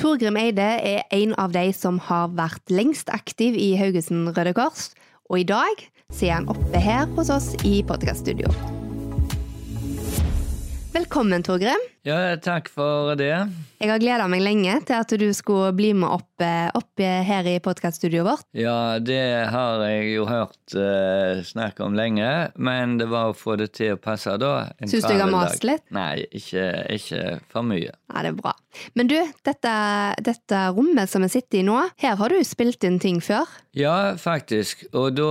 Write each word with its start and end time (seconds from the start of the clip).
Torgrim 0.00 0.38
Eide 0.40 0.64
er 0.64 1.02
en 1.12 1.34
av 1.36 1.52
de 1.52 1.66
som 1.76 1.98
har 2.06 2.30
vært 2.32 2.72
lengst 2.72 3.12
aktiv 3.12 3.52
i 3.52 3.74
Haugesund 3.76 4.32
Røde 4.32 4.56
Kors, 4.56 4.88
og 5.28 5.42
i 5.42 5.44
dag 5.44 5.84
så 6.08 6.30
er 6.30 6.36
han 6.38 6.48
oppe 6.48 6.80
her 6.80 7.04
hos 7.18 7.28
oss 7.28 7.52
i 7.68 7.82
podkaststudio. 7.84 8.48
Velkommen, 10.90 11.42
Torgrim. 11.46 11.78
Ja, 12.02 12.34
takk 12.42 12.66
for 12.72 13.12
det. 13.14 13.30
Jeg 13.78 13.90
har 13.92 14.00
gleda 14.02 14.24
meg 14.32 14.40
lenge 14.42 14.72
til 14.88 14.96
at 14.96 15.12
du 15.20 15.28
skulle 15.36 15.68
bli 15.76 15.92
med 15.94 16.08
opp, 16.10 16.42
opp 16.74 17.02
her 17.02 17.46
i 17.46 17.52
podkaststudioet 17.62 18.26
vårt. 18.26 18.46
Ja, 18.58 18.98
det 18.98 19.20
har 19.52 19.84
jeg 19.86 20.08
jo 20.16 20.24
hørt 20.26 20.74
uh, 20.74 21.44
snakk 21.46 21.78
om 21.84 21.94
lenge, 21.94 22.26
men 22.58 22.98
det 22.98 23.06
var 23.12 23.30
å 23.30 23.36
få 23.38 23.54
det 23.60 23.70
til 23.78 23.94
å 23.94 24.00
passe 24.02 24.34
da. 24.42 24.72
Syns 24.82 25.06
du 25.06 25.12
jeg 25.14 25.22
har 25.22 25.30
mast 25.30 25.68
litt? 25.68 25.86
Nei, 25.94 26.24
ikke, 26.26 26.66
ikke, 26.96 27.22
for 27.52 27.70
mye. 27.70 27.94
Ja, 27.94 28.26
det 28.26 28.34
er 28.34 28.42
bra. 28.42 28.56
Men 28.98 29.10
du, 29.12 29.16
dette, 29.46 29.78
dette 30.26 30.66
rommet 30.74 31.10
som 31.12 31.22
vi 31.22 31.30
sitter 31.30 31.62
i 31.62 31.66
nå, 31.70 31.78
her 32.02 32.18
har 32.18 32.34
du 32.34 32.42
spilt 32.46 32.82
inn 32.88 32.98
ting 33.02 33.22
før? 33.22 33.46
Ja, 33.78 34.16
faktisk. 34.18 34.88
Og 34.90 35.14
da 35.14 35.30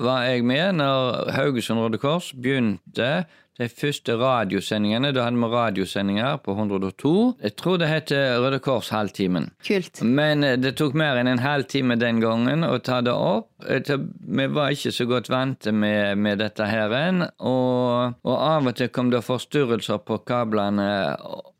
var 0.00 0.24
jeg 0.30 0.48
med 0.48 0.80
når 0.80 1.34
Haugesund 1.36 1.84
Røde 1.84 2.00
Kors 2.00 2.32
begynte 2.32 3.26
de 3.60 3.68
første 3.70 4.16
radiosendingene. 4.18 5.12
Da 5.14 5.26
hadde 5.26 5.40
vi 5.40 5.50
radiosendinger 5.52 6.40
på 6.44 6.56
102. 6.56 7.14
Jeg 7.42 7.56
tror 7.60 7.78
det 7.80 7.90
heter 7.90 8.38
Røde 8.42 8.60
Kors 8.64 8.90
Halvtimen. 8.94 9.50
Kult. 9.66 10.02
Men 10.02 10.46
det 10.62 10.74
tok 10.80 10.96
mer 10.98 11.20
enn 11.20 11.30
en 11.30 11.42
halvtime 11.44 11.98
den 12.00 12.20
gangen 12.24 12.66
å 12.66 12.76
ta 12.82 13.00
det 13.04 13.14
opp. 13.14 13.50
Vi 13.64 14.46
var 14.52 14.74
ikke 14.74 14.92
så 14.94 15.06
godt 15.08 15.30
vante 15.32 15.72
med, 15.72 16.18
med 16.18 16.42
dette 16.42 16.66
her. 16.68 16.94
Og, 17.38 18.14
og 18.26 18.36
av 18.36 18.70
og 18.70 18.78
til 18.78 18.90
kom 18.94 19.10
det 19.14 19.24
forstyrrelser 19.24 20.02
på 20.04 20.20
kablene 20.26 20.88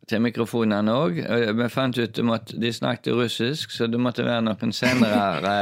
til 0.08 0.20
mikrofonene 0.24 0.92
òg. 0.94 1.20
Vi 1.58 1.68
fant 1.72 1.98
ut 1.98 2.20
at 2.34 2.52
de 2.60 2.72
snakket 2.72 3.14
russisk, 3.16 3.72
så 3.72 3.86
det 3.90 4.00
måtte 4.00 4.24
være 4.26 4.42
noen 4.44 4.72
senere, 4.74 5.54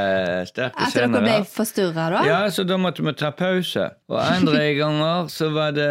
sterke 0.48 0.88
senere. 0.92 1.06
At 1.06 1.14
dere 1.14 1.22
ble 1.26 1.50
forstyrra, 1.52 2.06
da? 2.14 2.22
Ja, 2.26 2.40
så 2.50 2.64
da 2.66 2.78
måtte 2.80 3.04
vi 3.06 3.14
ta 3.18 3.30
pause. 3.36 3.88
Og 4.12 4.18
andre 4.20 4.64
ganger 4.80 5.28
så 5.32 5.50
var 5.54 5.72
det 5.76 5.88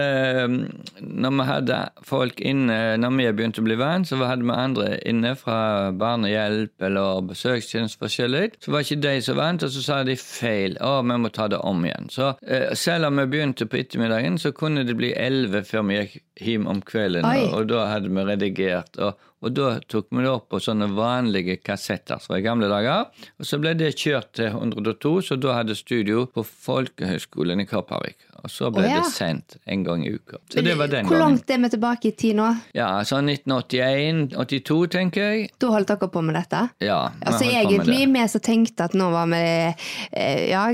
Når 1.01 1.33
vi 1.37 1.45
hadde 1.47 1.77
folk 2.05 2.41
inne 2.45 2.97
Når 3.01 3.15
vi 3.17 3.27
begynte 3.37 3.63
å 3.63 3.65
bli 3.65 3.77
venn, 3.79 4.05
så 4.05 4.19
hadde 4.21 4.45
vi 4.45 4.55
andre 4.55 4.89
inne 5.07 5.33
fra 5.39 5.91
barnehjelp 5.95 6.85
eller 6.87 7.23
besøkstjeneste 7.29 8.01
forskjellig. 8.01 8.57
Så 8.61 8.73
var 8.73 8.85
ikke 8.85 9.01
de 9.03 9.15
så 9.23 9.35
vant, 9.37 9.63
og 9.63 9.73
så 9.73 9.83
sa 9.85 10.01
de 10.07 10.17
feil. 10.19 10.77
Å, 10.81 10.99
vi 11.05 11.17
må 11.23 11.31
ta 11.33 11.47
det 11.51 11.61
om 11.65 11.85
igjen. 11.85 12.09
Så 12.13 12.33
selv 12.77 13.09
om 13.09 13.21
vi 13.21 13.27
begynte 13.31 13.67
på 13.69 13.79
ettermiddagen, 13.81 14.37
så 14.41 14.51
kunne 14.55 14.85
det 14.87 14.97
bli 14.99 15.13
elleve 15.17 15.63
før 15.67 15.87
vi 15.89 15.99
gikk 16.01 16.19
hjem 16.41 16.67
om 16.69 16.81
kvelden, 16.85 17.25
Oi. 17.27 17.45
og 17.53 17.67
da 17.69 17.85
hadde 17.91 18.09
vi 18.09 18.23
redigert. 18.41 18.97
Og, 19.01 19.29
og, 19.41 19.51
da 19.55 19.75
tok 19.89 20.09
vi 20.11 20.25
det 20.25 20.31
opp 20.31 20.49
på 20.51 20.59
sånne 20.61 20.89
vanlige 20.95 21.57
kassetter 21.63 22.21
fra 22.21 22.39
i 22.39 22.45
gamle 22.45 22.69
dager. 22.71 23.09
Og 23.39 23.47
så 23.47 23.59
ble 23.61 23.73
det 23.79 23.93
kjørt 23.99 24.33
til 24.37 24.51
102, 24.51 25.13
så 25.29 25.37
da 25.41 25.59
hadde 25.59 25.77
studio 25.77 26.25
på 26.33 26.43
Folkehøgskolen 26.45 27.63
i 27.63 27.67
Kopervik. 27.69 28.27
Og 28.41 28.49
så 28.49 28.71
ble 28.73 28.87
oh, 28.87 28.89
ja. 28.89 29.01
det 29.01 29.13
sendt 29.13 29.59
en 29.69 29.83
gang 29.85 30.05
i 30.05 30.15
uka. 30.15 30.39
Så 30.49 30.63
det 30.65 30.73
var 30.79 30.89
den 30.89 31.09
Hvor 31.09 31.21
langt 31.21 31.49
er 31.53 31.61
vi 31.61 31.69
tilbake 31.75 32.09
i 32.09 32.15
tid 32.17 32.39
nå? 32.39 32.47
Ja, 32.77 32.89
sånn 33.05 33.29
1981-82, 33.29 34.79
tenker 34.97 35.29
jeg. 35.29 35.51
Da 35.61 35.69
holdt 35.75 35.93
dere 35.93 36.09
på 36.09 36.25
med 36.25 36.39
dette? 36.39 36.65
Ja. 36.81 37.03
Altså 37.21 37.45
egentlig 37.45 38.07
vi 38.09 38.25
som 38.31 38.43
tenkte 38.43 38.89
at 38.89 38.97
nå 38.97 39.11
var 39.13 39.29
vi 39.29 39.45
eh, 39.45 40.49
ja, 40.49 40.65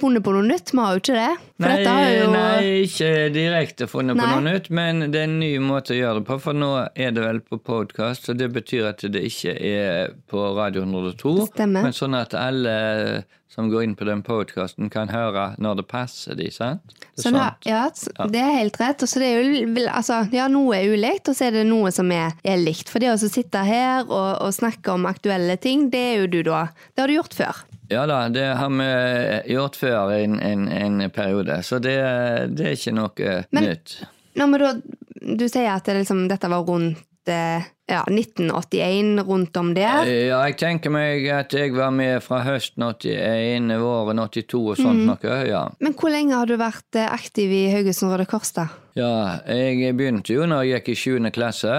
funnet 0.00 0.24
på 0.24 0.34
noe 0.34 0.46
nytt? 0.46 0.72
Vi 0.72 0.80
har 0.80 0.96
jo 0.96 1.02
ikke 1.02 1.16
det. 1.16 1.30
Nei, 1.64 1.78
jo... 2.14 2.28
nei, 2.32 2.60
ikke 2.84 3.10
direkte 3.34 3.88
funnet 3.90 4.18
nei. 4.18 4.24
på 4.24 4.36
noe 4.36 4.44
nytt, 4.46 4.70
men 4.74 5.08
det 5.08 5.24
er 5.24 5.30
en 5.30 5.38
ny 5.42 5.50
måte 5.62 5.96
å 5.96 5.98
gjøre 5.98 6.20
det 6.20 6.28
på. 6.28 6.38
For 6.44 6.58
nå 6.58 6.70
er 6.92 7.16
det 7.16 7.24
vel 7.24 7.42
på 7.44 7.60
podkast, 7.70 8.30
og 8.32 8.38
det 8.40 8.50
betyr 8.54 8.92
at 8.92 9.04
det 9.08 9.24
ikke 9.30 9.56
er 9.56 10.14
på 10.30 10.46
Radio 10.58 10.86
102. 10.86 11.34
Stemmer. 11.52 11.88
Men 11.88 11.96
sånn 11.96 12.16
at 12.18 12.36
alle 12.38 12.78
som 13.58 13.70
går 13.72 13.82
inn 13.82 13.94
på 13.98 14.06
den 14.06 14.20
podkasten, 14.22 14.90
kan 14.92 15.08
høre 15.10 15.48
når 15.58 15.80
det 15.80 15.84
passer 15.90 16.36
de, 16.38 16.46
sant? 16.52 16.92
Det 17.16 17.24
sånn, 17.24 17.38
ja, 17.66 17.86
det 18.30 18.42
er 18.42 18.52
helt 18.54 18.76
rett. 18.78 19.02
Og 19.02 19.10
så 19.10 19.22
det 19.22 19.30
er 19.32 19.40
jo, 19.40 19.64
altså, 19.88 20.20
ja, 20.36 20.46
noe 20.52 20.76
er 20.76 20.92
ulikt, 20.92 21.32
og 21.32 21.38
så 21.38 21.48
er 21.48 21.56
det 21.56 21.64
noe 21.66 21.90
som 21.94 22.12
er, 22.14 22.36
er 22.46 22.60
likt. 22.60 22.92
For 22.92 23.02
det 23.02 23.10
å 23.14 23.18
sitte 23.18 23.64
her 23.66 24.04
og, 24.04 24.44
og 24.44 24.54
snakke 24.54 24.94
om 24.94 25.08
aktuelle 25.10 25.58
ting, 25.58 25.88
det 25.90 26.04
er 26.12 26.14
jo 26.22 26.30
du 26.36 26.40
da. 26.52 26.68
Det 26.92 27.02
har 27.02 27.10
du 27.10 27.16
gjort 27.16 27.34
før. 27.40 27.64
Ja 27.88 28.04
da, 28.08 28.20
det 28.28 28.44
har 28.58 28.72
vi 28.74 28.88
gjort 29.54 29.76
før 29.80 30.12
en, 30.12 30.38
en, 30.44 30.68
en 30.68 31.10
periode, 31.10 31.62
så 31.64 31.80
det, 31.80 31.96
det, 32.52 32.66
er 32.66 32.76
ikke 32.76 32.96
noe 32.96 33.34
men, 33.48 33.68
nytt. 33.70 33.94
Nå, 34.36 34.46
men 34.46 34.60
da, 34.60 34.72
du 35.38 35.46
sier 35.48 35.72
at 35.72 35.88
det 35.88 36.02
liksom, 36.02 36.26
dette 36.28 36.50
var 36.52 36.66
rundt 36.68 37.04
ja, 37.28 38.04
1981, 38.08 39.18
rundt 39.24 39.56
om 39.56 39.74
der? 39.76 40.08
Ja, 40.08 40.40
jeg 40.48 40.56
tenker 40.60 40.92
meg 40.92 41.26
at 41.32 41.52
jeg 41.52 41.72
var 41.76 41.90
med 41.94 42.22
fra 42.24 42.42
høsten 42.44 42.84
81, 42.84 43.72
våren 43.82 44.22
82 44.22 44.60
og 44.60 44.78
sånt 44.80 45.02
mm. 45.02 45.10
noe. 45.10 45.38
ja. 45.48 45.64
Men 45.80 45.96
hvor 45.98 46.12
lenge 46.12 46.36
har 46.36 46.48
du 46.48 46.56
vært 46.60 46.98
eh, 46.98 47.08
aktiv 47.08 47.52
i 47.52 47.66
Haugesund 47.72 48.12
Røde 48.12 48.28
Kors, 48.28 48.52
da? 48.56 48.68
Ja, 48.98 49.12
jeg 49.48 49.96
begynte 49.98 50.36
jo 50.36 50.48
når 50.48 50.66
jeg 50.66 50.82
gikk 50.82 50.92
i 50.92 50.98
7. 51.04 51.30
klasse, 51.36 51.76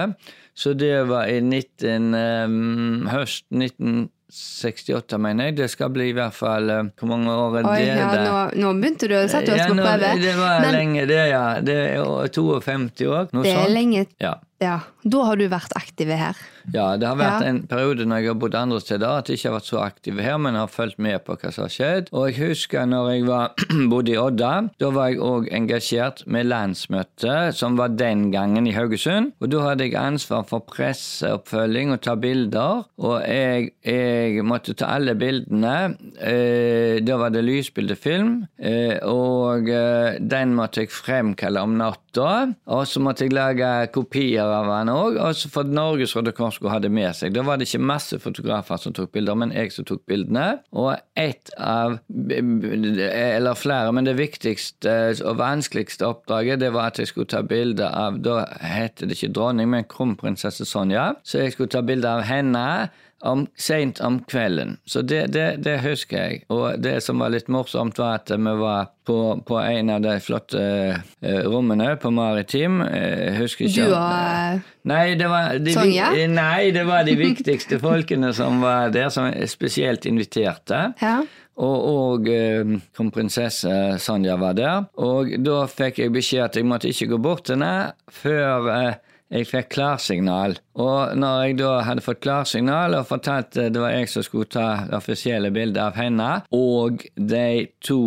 så 0.54 0.74
det 0.74 0.94
var 1.10 1.30
i 1.30 1.40
19, 1.42 2.14
um, 2.14 3.10
høst 3.10 3.46
19... 3.50 4.08
68, 4.30 5.18
mener 5.18 5.50
jeg. 5.50 5.56
Det 5.60 5.68
skal 5.72 5.90
bli 5.94 6.10
i 6.10 6.14
hvert 6.16 6.34
fall 6.34 6.70
uh, 6.70 6.90
Hvor 6.98 7.10
mange 7.10 7.32
år 7.34 7.58
er 7.60 7.66
Oi, 7.70 7.78
det? 7.80 7.88
Ja, 7.98 8.10
nå, 8.24 8.36
nå, 8.62 8.74
begynte 8.82 9.10
du 9.10 9.16
å 9.18 9.24
sette 9.30 9.56
oss 9.56 9.64
på 9.66 9.78
prøve. 9.78 10.12
Det 10.22 10.36
var 10.38 10.62
Men, 10.64 10.76
lenge, 10.76 11.06
det, 11.10 11.18
ja. 11.32 11.44
Det 11.64 11.76
er 11.96 12.30
52 12.30 13.10
år. 13.10 13.28
Noe 13.34 13.46
det 13.46 13.56
er 13.56 13.74
lenge. 13.74 14.06
Ja. 14.22 14.36
Ja. 14.60 14.80
Da 15.00 15.22
har 15.24 15.38
du 15.40 15.46
vært 15.48 15.72
aktiv 15.78 16.10
her? 16.12 16.36
Ja, 16.74 16.92
det 17.00 17.06
har 17.08 17.16
vært 17.16 17.44
ja. 17.44 17.48
en 17.48 17.62
periode 17.68 18.04
når 18.04 18.20
jeg 18.20 18.28
har 18.28 18.38
bodd 18.42 18.56
andre 18.58 18.80
steder 18.82 19.22
at 19.22 19.30
jeg 19.30 19.38
ikke 19.38 19.48
har 19.48 19.54
vært 19.56 19.68
så 19.70 19.78
aktiv 19.80 20.20
her, 20.20 20.36
men 20.42 20.58
har 20.58 20.68
fulgt 20.68 20.98
med 21.00 21.22
på 21.24 21.36
hva 21.40 21.52
som 21.54 21.64
har 21.64 21.72
skjedd. 21.72 22.10
Og 22.12 22.26
jeg 22.28 22.50
husker 22.50 22.84
når 22.88 23.08
jeg 23.14 23.24
var, 23.30 23.54
bodde 23.92 24.12
i 24.12 24.18
Odda, 24.20 24.50
da 24.82 24.90
var 24.92 25.08
jeg 25.10 25.22
òg 25.24 25.48
engasjert 25.56 26.24
med 26.28 26.50
landsmøtet, 26.50 27.56
som 27.56 27.78
var 27.80 27.94
den 27.96 28.28
gangen 28.34 28.68
i 28.68 28.74
Haugesund. 28.76 29.32
Og 29.40 29.52
da 29.54 29.64
hadde 29.70 29.88
jeg 29.88 29.96
ansvar 30.00 30.44
for 30.50 30.66
presseoppfølging 30.68 31.94
og 31.96 32.02
ta 32.04 32.18
bilder, 32.20 32.84
og 33.00 33.16
jeg, 33.24 33.72
jeg 33.86 34.44
måtte 34.44 34.76
ta 34.76 34.92
alle 34.98 35.16
bildene. 35.16 35.94
Eh, 36.20 37.00
da 37.00 37.16
var 37.20 37.32
det 37.32 37.46
lysbildefilm, 37.46 38.36
eh, 38.60 38.98
og 39.08 39.72
eh, 39.72 40.20
den 40.20 40.52
måtte 40.58 40.84
jeg 40.84 40.92
fremkalle 40.92 41.64
om 41.64 41.80
natta. 41.80 42.09
Og 42.18 42.86
så 42.88 43.00
måtte 43.02 43.26
jeg 43.26 43.34
lage 43.34 43.68
kopier 43.94 44.48
av 44.50 44.68
den 44.70 44.90
òg, 44.92 45.18
for 45.52 45.68
Norges 45.68 46.14
Røde 46.16 46.32
Kors 46.36 46.58
skulle 46.58 46.72
ha 46.74 46.80
det 46.82 46.90
med 46.92 47.14
seg. 47.16 47.34
Da 47.34 47.44
var 47.46 47.60
det 47.60 47.68
ikke 47.68 47.82
masse 47.90 48.18
fotografer 48.22 48.80
som 48.80 48.94
tok 48.96 49.12
bilder, 49.14 49.38
men 49.38 49.54
jeg 49.54 49.72
som 49.74 49.86
tok 49.88 50.02
bildene. 50.10 50.60
Og 50.72 50.94
ett 51.18 51.52
av, 51.56 51.98
eller 52.10 53.58
flere, 53.58 53.92
men 53.94 54.08
det 54.08 54.16
viktigste 54.18 54.96
og 55.24 55.38
vanskeligste 55.40 56.08
oppdraget, 56.08 56.62
det 56.62 56.72
var 56.74 56.90
at 56.90 57.02
jeg 57.02 57.12
skulle 57.12 57.30
ta 57.30 57.42
bilde 57.46 57.86
av 57.86 58.18
Da 58.20 58.42
heter 58.64 59.08
det 59.08 59.16
ikke 59.16 59.32
dronning, 59.36 59.70
men 59.70 59.86
kronprinsesse 59.88 60.66
Sonja. 60.68 61.12
Så 61.24 61.44
jeg 61.44 61.54
skulle 61.54 61.72
ta 61.72 61.84
bilde 61.86 62.10
av 62.10 62.26
henne 62.26 62.90
om, 63.20 63.46
seint 63.56 64.00
om 64.00 64.20
kvelden. 64.24 64.76
Så 64.84 65.02
det, 65.02 65.26
det, 65.34 65.46
det, 65.64 65.78
husker 65.84 66.16
jeg. 66.16 66.42
Og 66.52 66.80
det 66.80 66.98
som 67.04 67.20
var 67.20 67.32
litt 67.34 67.50
morsomt, 67.52 67.98
var 68.00 68.20
at 68.20 68.32
vi 68.32 68.54
var 68.60 68.90
på, 69.06 69.18
på 69.46 69.58
en 69.60 69.90
av 69.92 70.04
de 70.04 70.14
flotte 70.22 70.60
uh, 70.60 71.42
rommene 71.50 71.92
på 72.00 72.12
Maritim. 72.14 72.80
Eh, 72.84 73.36
husker 73.40 73.66
ikke 73.66 73.88
Du 73.90 73.96
og 73.96 74.88
nei, 74.88 75.04
det 75.18 75.28
var 75.30 75.58
de, 75.60 75.74
Sonja? 75.74 76.10
Nei, 76.30 76.70
det 76.74 76.86
var 76.88 77.04
de 77.08 77.16
viktigste 77.18 77.80
folkene 77.82 78.32
som 78.36 78.62
var 78.64 78.92
der, 78.94 79.10
som 79.12 79.28
spesielt 79.50 80.08
inviterte. 80.08 80.90
Ja. 81.02 81.20
Og, 81.60 81.78
og 81.84 82.28
eh, 82.32 82.76
kronprinsesse 82.96 83.98
Sonja 84.00 84.38
var 84.40 84.56
der. 84.56 84.86
Og 85.02 85.34
da 85.44 85.64
fikk 85.68 86.00
jeg 86.04 86.14
beskjed 86.14 86.46
at 86.46 86.56
jeg 86.56 86.68
måtte 86.68 86.88
ikke 86.88 87.10
gå 87.12 87.20
bort 87.20 87.48
til 87.48 87.58
henne 87.58 87.92
før 88.22 88.70
eh, 88.72 89.09
jeg 89.30 89.46
fikk 89.46 89.70
klarsignal. 89.76 90.56
Og 90.80 91.16
når 91.18 91.42
jeg 91.44 91.56
da 91.60 91.70
hadde 91.84 92.02
fått 92.04 92.22
klarsignal 92.24 92.94
og 92.98 93.08
fortalt 93.08 93.54
det 93.54 93.78
var 93.78 93.92
jeg 93.94 94.08
som 94.10 94.24
skulle 94.24 94.48
ta 94.50 94.86
det 94.88 94.96
offisielle 94.96 95.50
bildet 95.54 95.80
av 95.82 95.98
henne, 95.98 96.28
og 96.56 97.04
de 97.14 97.68
to 97.84 98.00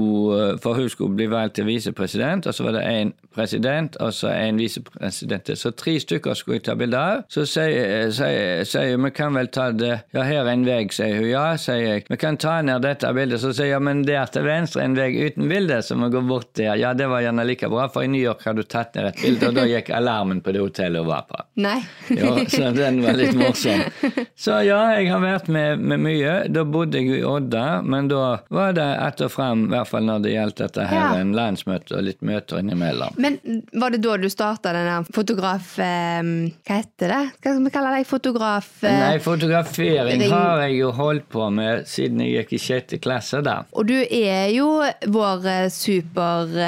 For 0.64 0.78
hun 0.78 0.90
skulle 0.90 1.18
bli 1.18 1.28
valgt 1.32 1.56
til 1.60 1.68
visepresident, 1.68 2.48
og 2.48 2.56
så 2.56 2.66
var 2.66 2.78
det 2.78 2.84
en 2.88 3.14
president 3.34 3.96
og 4.04 4.12
så 4.14 4.30
en 4.34 4.60
visepresident. 4.62 5.50
Så 5.58 5.72
tre 5.78 5.96
stykker 6.02 6.38
skulle 6.38 6.60
jeg 6.60 6.66
ta 6.68 6.76
bilde 6.78 7.00
av. 7.00 7.24
Så 7.34 7.46
sier 7.50 8.92
hun 8.94 9.08
vi 9.08 9.12
kan 9.16 9.36
vel 9.38 9.50
ta 9.54 9.70
det 9.74 9.94
Ja, 10.14 10.26
her 10.26 10.44
er 10.44 10.52
en 10.54 10.66
vegg, 10.68 10.94
sier 10.94 11.18
hun. 11.20 11.30
Ja, 11.30 11.46
sier 11.60 11.82
jeg. 11.82 12.06
Vi 12.10 12.20
kan 12.22 12.38
ta 12.42 12.60
ned 12.66 12.84
dette 12.86 13.10
bildet. 13.16 13.42
Så 13.42 13.54
sier 13.54 13.72
hun 13.72 13.74
ja, 13.74 13.82
men 13.84 14.04
der 14.08 14.30
til 14.34 14.46
venstre 14.48 14.84
en 14.86 14.98
vegg 14.98 15.18
uten 15.18 15.50
bilde, 15.50 15.82
så 15.86 15.98
vi 16.00 16.12
går 16.14 16.28
bort 16.30 16.52
der. 16.60 16.76
Ja, 16.80 16.94
det 16.98 17.10
var 17.12 17.24
gjerne 17.26 17.48
like 17.48 17.70
bra, 17.72 17.88
for 17.94 18.06
i 18.06 18.12
New 18.12 18.22
York 18.22 18.46
har 18.48 18.58
du 18.58 18.64
tatt 18.64 18.96
ned 18.98 19.12
et 19.12 19.24
bilde, 19.24 19.50
og 19.50 19.58
da 19.58 19.66
gikk 19.70 19.94
alarmen 19.94 20.44
på 20.46 20.54
det 20.54 20.62
hotellet 20.64 21.02
over 21.02 21.13
være 21.14 21.26
på. 21.30 21.40
Nei. 21.64 21.78
jo, 22.20 22.34
så 22.50 22.72
den 22.76 23.00
var 23.06 23.14
litt 23.20 23.36
morsom. 23.38 23.84
Så 24.36 24.58
ja, 24.66 24.80
jeg 24.98 25.08
har 25.14 25.22
vært 25.24 25.48
med, 25.54 25.80
med 25.80 26.02
mye. 26.04 26.34
Da 26.52 26.64
bodde 26.68 26.98
jeg 27.00 27.20
i 27.20 27.24
Odda, 27.28 27.66
men 27.86 28.10
da 28.12 28.24
var 28.54 28.74
det 28.76 28.88
etter 29.06 29.30
og 29.30 29.34
frem, 29.36 29.66
i 29.68 29.72
hvert 29.76 29.90
fall 29.94 30.04
når 30.10 30.24
det 30.26 30.34
gjaldt 30.36 30.60
dette 30.66 30.82
her, 30.90 31.00
Ja. 31.04 31.22
en 31.22 31.32
landsmøte 31.38 31.96
og 31.98 32.04
litt 32.10 32.22
møter 32.26 32.60
innimellom. 32.64 33.14
Men 33.22 33.38
var 33.80 33.90
det 33.94 34.02
da 34.04 34.18
du 34.22 34.28
starta 34.34 34.74
den 34.76 34.88
der 34.90 35.04
fotograf... 35.16 35.74
Eh, 35.80 36.22
hva 36.68 36.80
heter 36.82 37.08
det? 37.14 37.22
Hva 37.38 37.54
skal 37.54 37.64
vi 37.68 37.74
kalle 37.78 37.92
deg? 37.98 38.06
Fotograf... 38.10 38.68
Eh, 38.84 39.00
Nei, 39.04 39.18
fotografering 39.24 40.22
ring- 40.26 40.32
har 40.34 40.62
jeg 40.66 40.78
jo 40.82 40.90
holdt 40.98 41.28
på 41.34 41.48
med 41.54 41.86
siden 41.90 42.20
jeg 42.26 42.32
gikk 42.42 42.54
i 42.58 42.62
sjette 42.64 42.98
klasse, 43.04 43.42
da. 43.46 43.60
Og 43.78 43.86
du 43.90 43.96
er 44.02 44.50
jo 44.56 44.68
vår 45.14 45.46
eh, 45.54 45.68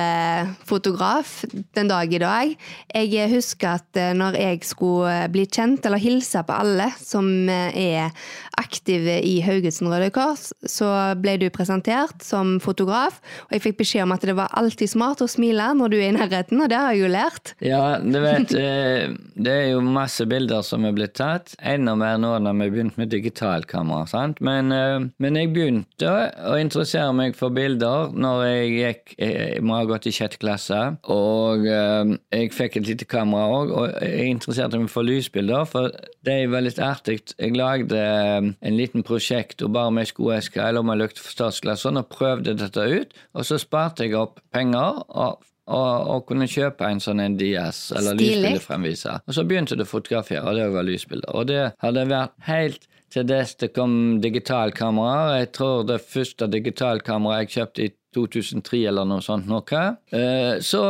superfotograf 0.06 1.44
den 1.76 1.88
dag 1.92 2.14
i 2.14 2.20
dag. 2.22 2.56
Jeg 2.96 3.30
husker 3.34 3.80
at 3.80 4.00
eh, 4.00 4.14
jeg 4.38 4.62
skulle 4.68 5.12
eh, 5.12 5.30
bli 5.32 5.46
kjent 5.48 5.86
eller 5.88 6.02
hilse 6.02 6.42
på 6.46 6.56
alle 6.56 6.90
som 7.00 7.28
eh, 7.52 7.76
er 7.76 8.26
aktive 8.60 9.18
i 9.26 9.40
Haugesund 9.44 9.92
Røde 9.92 10.12
Kors, 10.16 10.50
så 10.70 10.88
ble 11.20 11.36
du 11.42 11.48
presentert 11.54 12.24
som 12.24 12.56
fotograf. 12.64 13.20
Og 13.48 13.56
jeg 13.56 13.64
fikk 13.66 13.80
beskjed 13.82 14.06
om 14.06 14.16
at 14.16 14.26
det 14.26 14.36
var 14.38 14.54
alltid 14.56 14.92
smart 14.92 15.24
å 15.24 15.30
smile 15.30 15.72
når 15.76 15.92
du 15.92 15.98
er 16.00 16.08
i 16.08 16.16
nærheten, 16.16 16.62
og 16.64 16.72
det 16.72 16.80
har 16.80 16.94
jeg 16.94 17.04
jo 17.04 17.12
lært. 17.12 17.54
Ja, 17.66 17.84
du 18.00 18.20
vet, 18.24 18.54
eh, 18.56 19.16
det 19.36 19.56
er 19.56 19.68
jo 19.74 19.84
masse 19.84 20.28
bilder 20.30 20.64
som 20.66 20.88
er 20.88 20.96
blitt 20.96 21.18
tatt. 21.20 21.56
Enda 21.60 21.96
mer 22.00 22.20
nå 22.22 22.36
når 22.46 22.60
vi 22.62 22.70
begynte 22.78 23.02
med 23.02 23.12
digitalkamera. 23.14 24.08
sant? 24.10 24.42
Men, 24.46 24.72
men 24.72 25.40
jeg 25.40 25.52
begynte 25.56 26.12
å 26.46 26.56
interessere 26.60 27.12
meg 27.16 27.36
for 27.38 27.54
bilder 27.56 28.14
når 28.16 28.44
jeg 28.46 28.72
gikk 28.76 29.14
Jeg 29.16 29.62
må 29.66 29.76
ha 29.78 29.86
gått 29.88 30.08
i 30.10 30.14
sjette 30.14 30.40
klasse. 30.42 30.80
Og 31.12 31.66
jeg 31.66 32.52
fikk 32.56 32.80
et 32.80 32.90
lite 32.90 33.08
kamera 33.10 33.60
òg, 33.60 33.72
og 33.76 33.96
jeg 34.26 34.36
interesserte 34.36 34.80
meg 34.82 34.92
for 34.92 35.08
lysbilder. 35.08 35.66
For 35.70 35.94
det 36.28 36.38
var 36.52 36.66
litt 36.66 36.82
artig. 36.82 37.22
Jeg 37.38 37.56
lagde 37.56 38.00
eh, 38.02 38.52
en 38.52 38.78
liten 38.78 39.06
prosjekt 39.08 39.64
og 39.66 39.74
bare 39.78 39.94
med 39.96 40.10
skoeske 40.10 40.62
eller 40.62 40.86
med 40.86 41.06
statsglasser 41.16 41.96
og 41.96 42.10
prøvde 42.12 42.58
dette 42.60 42.86
ut. 42.86 43.20
Og 43.38 43.48
så 43.48 43.60
sparte 43.62 44.08
jeg 44.08 44.18
opp 44.20 44.42
penger. 44.56 45.04
og 45.08 45.44
og, 45.66 46.10
og 46.14 46.28
kunne 46.30 46.46
kjøpe 46.46 46.86
en 46.86 47.00
sånn 47.02 47.24
en 47.24 47.38
DS, 47.40 47.88
eller 47.98 48.20
lysbildefremviser. 48.20 49.24
Og 49.26 49.34
så 49.34 49.46
begynte 49.50 49.74
det 49.74 49.88
å 49.88 49.90
fotografere, 49.90 50.44
og 50.46 50.60
det 50.60 50.68
var 50.76 50.86
lysbilder. 50.86 51.32
Og 51.34 51.48
det 51.50 51.64
hadde 51.82 52.04
vært 52.12 52.36
helt 52.46 52.86
til 53.16 53.26
dess 53.30 53.56
det 53.62 53.72
kom 53.74 54.20
digitalkameraer. 54.22 55.40
Jeg 55.40 55.52
tror 55.58 55.86
det 55.88 56.02
første 56.04 56.50
digitalkameraet 56.52 57.46
jeg 57.46 57.54
kjøpte 57.56 57.86
i 57.86 57.94
2003 58.16 58.82
eller 58.90 59.06
noe 59.10 59.22
sånt 59.26 59.46
noe. 59.52 59.84
Eh, 60.16 60.58
så 60.64 60.82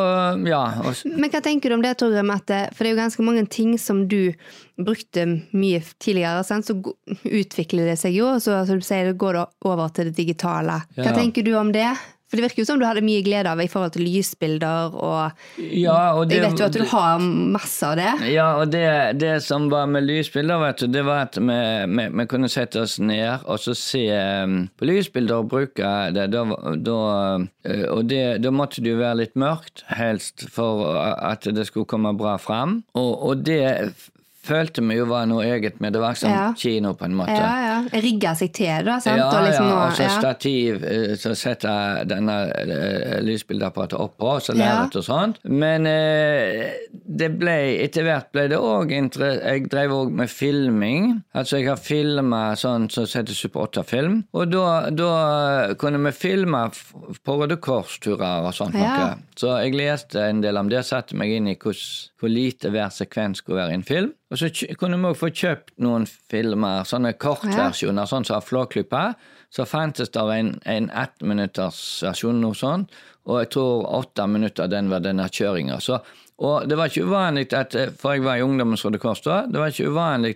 ja. 0.45 0.61
Men 1.09 1.29
hva 1.33 1.41
tenker 1.45 1.69
du 1.73 1.75
om 1.79 1.83
det, 1.85 1.95
Torgrim? 1.99 2.31
At 2.35 2.53
For 2.75 2.85
det 2.85 2.91
er 2.91 2.95
jo 2.95 3.01
ganske 3.01 3.25
mange 3.25 3.45
ting 3.51 3.75
som 3.81 4.05
du 4.11 4.33
brukte 4.77 5.25
mye 5.55 5.81
tidligere, 6.03 6.43
sant? 6.47 6.67
så 6.67 6.75
utvikler 7.23 7.89
det 7.91 7.97
seg 8.01 8.15
jo, 8.17 8.27
og 8.35 8.41
så 8.43 8.61
som 8.67 8.79
du 8.81 8.85
sier, 8.85 9.13
går 9.15 9.39
det 9.39 9.45
over 9.69 9.89
til 9.95 10.09
det 10.11 10.17
digitale. 10.19 10.81
Hva 10.97 11.09
Ja. 11.11 11.15
tenker 11.15 11.43
du 11.43 11.53
om 11.57 11.71
det? 11.75 11.89
For 12.25 12.39
det 12.39 12.47
virker 12.47 12.63
jo 12.63 12.67
som 12.67 12.79
du 12.81 12.85
hadde 12.87 13.03
mye 13.05 13.21
glede 13.25 13.51
av 13.51 13.59
i 13.61 13.67
forhold 13.69 13.93
til 13.93 14.05
lysbilder, 14.07 14.95
og 14.97 15.61
ja, 15.61 16.15
og 16.17 16.25
det, 16.29 16.39
jeg 16.39 16.45
vet 16.45 16.61
jo 16.63 16.65
at 16.65 16.77
du 16.77 16.85
har 16.89 17.21
masse 17.21 17.85
av 17.85 17.99
det. 17.99 18.13
Ja, 18.33 18.47
og 18.61 18.71
det, 18.73 18.87
det 19.21 19.35
som 19.45 19.67
var 19.69 19.85
med 19.91 20.07
lysbilder, 20.07 20.63
vet 20.63 20.81
du, 20.81 20.87
det 20.95 21.05
var 21.05 21.27
at 21.27 21.37
vi, 21.37 21.59
vi, 21.91 22.07
vi 22.17 22.27
kunne 22.31 22.49
sette 22.51 22.81
oss 22.81 22.97
ned 22.97 23.45
og 23.45 23.61
så 23.61 23.75
se 23.77 24.03
um, 24.09 24.57
på 24.73 24.89
lysbilder 24.89 25.43
og 25.43 25.51
bruke 25.53 25.93
det. 26.15 26.25
Da, 26.33 26.43
da, 26.81 26.97
uh, 27.37 27.85
og 27.93 28.09
det, 28.09 28.23
da 28.41 28.53
måtte 28.53 28.81
det 28.81 28.95
jo 28.95 29.03
være 29.03 29.21
litt 29.21 29.37
mørkt, 29.37 29.85
helst, 29.93 30.47
for 30.53 30.97
at 30.97 31.45
det 31.45 31.69
skulle 31.69 31.89
komme 31.89 32.15
bra 32.17 32.39
fram. 32.41 32.79
Og, 32.97 33.13
og 33.29 33.45
det 33.45 33.61
følte 34.45 34.83
vi 34.85 34.95
jo 34.99 35.05
var 35.09 35.25
noe 35.29 35.43
eget 35.45 35.79
med. 35.81 35.93
Det 35.93 36.01
var 36.01 36.13
som 36.19 36.29
Ja. 36.31 36.53
kino, 36.57 36.93
på 36.93 37.05
en 37.05 37.15
måte. 37.17 37.35
Ja, 37.35 37.53
ja. 37.65 38.01
Rigga 38.01 38.33
seg 38.37 38.53
til 38.53 38.85
da, 38.85 38.99
sant? 39.03 39.17
Ja, 39.17 39.27
og 39.29 39.45
liksom 39.47 39.67
ja, 39.69 39.79
og 39.87 39.93
så 39.97 40.09
stativ, 40.19 40.83
eh, 40.83 41.15
så 41.19 41.33
setter 41.35 41.69
jeg 41.99 42.07
denne 42.13 42.35
eh, 42.55 43.19
lysbildeapparatet 43.25 43.99
oppå, 43.99 44.35
så 44.41 44.55
lerret 44.57 44.95
og 44.95 45.03
sånt. 45.05 45.39
Men 45.43 45.85
eh, 45.89 46.73
det 47.05 47.31
ble, 47.39 47.55
etter 47.83 48.03
hvert 48.07 48.31
ble 48.35 48.47
det 48.51 48.57
òg 48.59 48.93
Jeg 48.95 49.69
drev 49.69 49.91
òg 49.95 50.11
med 50.11 50.29
filming. 50.29 51.21
Altså 51.35 51.59
jeg 51.59 51.67
har 51.69 51.77
filma 51.81 52.43
sånn 52.59 52.89
som 52.91 53.05
så 53.05 53.19
heter 53.21 53.33
Super 53.37 53.67
8-film. 53.67 54.23
Og 54.33 54.49
da, 54.53 54.89
da 54.91 55.73
kunne 55.79 56.01
vi 56.05 56.11
filme 56.15 56.65
på 57.25 57.37
Røde 57.39 57.57
Kors-turer 57.61 58.45
og 58.45 58.53
sånt 58.55 58.75
noe. 58.77 59.15
Så 59.35 59.55
jeg 59.63 59.75
leste 59.75 60.21
en 60.29 60.41
del 60.43 60.57
om 60.57 60.69
det, 60.71 60.83
satte 60.87 61.15
meg 61.17 61.31
inn 61.35 61.47
i 61.51 61.55
hvordan- 61.55 62.11
hvor 62.19 62.29
lite 62.31 62.69
hver 62.71 62.89
sekvens 62.89 63.37
skulle 63.43 63.59
være 63.61 63.71
i 63.71 63.73
en 63.79 63.83
film. 63.83 64.13
Og 64.33 64.39
så 64.41 64.49
kunne 64.79 64.97
vi 64.97 65.09
òg 65.11 65.17
få 65.19 65.29
kjøpt 65.29 65.75
noen 65.85 66.07
filmer, 66.09 66.85
sånne 66.89 67.13
kortversjoner, 67.21 68.07
sånn 68.09 68.25
som 68.25 68.41
Flåklypa. 68.41 69.11
Så 69.53 69.67
fantes 69.69 70.09
det 70.11 70.23
en, 70.33 70.55
en 70.65 70.89
18 70.89 71.29
minutters 71.29 71.81
versjon, 72.03 72.41
noe 72.41 72.57
sånt, 72.57 72.93
og 73.29 73.43
jeg 73.43 73.51
tror 73.55 73.85
åtte 74.01 74.25
minutter 74.27 74.69
den 74.69 74.89
var 74.89 75.05
denne 75.05 75.29
kjøringa. 75.29 75.77
Så 75.81 75.99
og 76.43 76.67
det 76.67 76.75
var 76.75 76.91
ikke 76.91 77.05
uvanlig 77.07 77.45
at 77.55 77.75
For 77.99 78.17
jeg 78.17 78.25
var 78.25 78.35
i 78.35 78.43
Ungdommens 78.43 78.83
Røde 78.83 78.99
Kors 78.99 79.21
da. 79.23 79.45
Det 79.47 79.55
var 79.61 79.71
ikke 79.71 79.87
uvanlig 79.87 80.33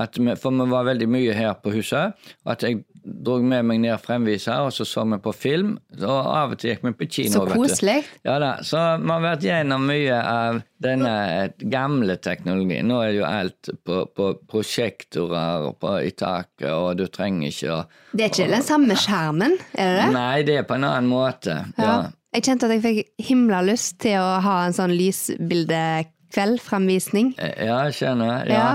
at 0.00 0.16
vi, 0.16 0.32
For 0.40 0.56
vi 0.56 0.66
var 0.70 0.86
veldig 0.88 1.08
mye 1.10 1.34
her 1.36 1.52
på 1.60 1.74
huset. 1.74 2.16
At 2.48 2.64
jeg 2.64 2.80
dro 3.04 3.36
med 3.44 3.66
meg 3.68 3.82
ned 3.82 4.00
fremviser, 4.00 4.64
og 4.64 4.72
så 4.72 4.86
så 4.88 5.04
vi 5.04 5.18
på 5.20 5.34
film. 5.36 5.74
Og 6.00 6.08
av 6.08 6.54
og 6.54 6.60
til 6.60 6.72
gikk 6.72 6.86
vi 6.86 6.92
på 6.96 7.08
kino. 7.18 7.34
Så 7.34 7.44
koselig. 7.52 7.98
Ja 8.24 8.38
da, 8.40 8.54
så 8.64 8.80
vi 9.02 9.10
har 9.12 9.24
vært 9.26 9.44
gjennom 9.44 9.84
mye 9.90 10.20
av 10.20 10.62
denne 10.84 11.14
gamle 11.60 12.16
teknologien. 12.24 12.88
Nå 12.88 13.02
er 13.04 13.12
jo 13.18 13.28
alt 13.28 13.70
på, 13.84 14.00
på 14.16 14.30
prosjektorer 14.48 15.68
og 15.68 15.78
på, 15.84 15.94
i 16.00 16.12
taket, 16.16 16.70
og 16.72 16.96
du 17.00 17.06
trenger 17.12 17.52
ikke 17.52 17.76
å 17.76 17.80
Det 18.14 18.26
er 18.26 18.32
ikke 18.32 18.50
den 18.56 18.64
samme 18.64 18.96
skjermen, 18.96 19.58
er 19.76 19.92
det 19.92 20.02
det? 20.02 20.10
Nei, 20.16 20.42
det 20.48 20.60
er 20.62 20.68
på 20.68 20.78
en 20.78 20.88
annen 20.88 21.10
måte. 21.12 21.60
Ja. 21.76 21.96
Jeg 22.34 22.42
kjente 22.48 22.66
at 22.66 22.72
jeg 22.74 22.82
fikk 22.82 22.98
himla 23.28 23.60
lyst 23.62 24.00
til 24.02 24.18
å 24.18 24.40
ha 24.42 24.56
en 24.66 24.74
sånn 24.74 24.90
lysbildekveld-fremvisning. 24.98 27.28
Ja, 27.38 27.86
jeg 27.86 27.94
skjønner. 28.00 28.42
Ja. 28.50 28.58
Ja. 28.58 28.74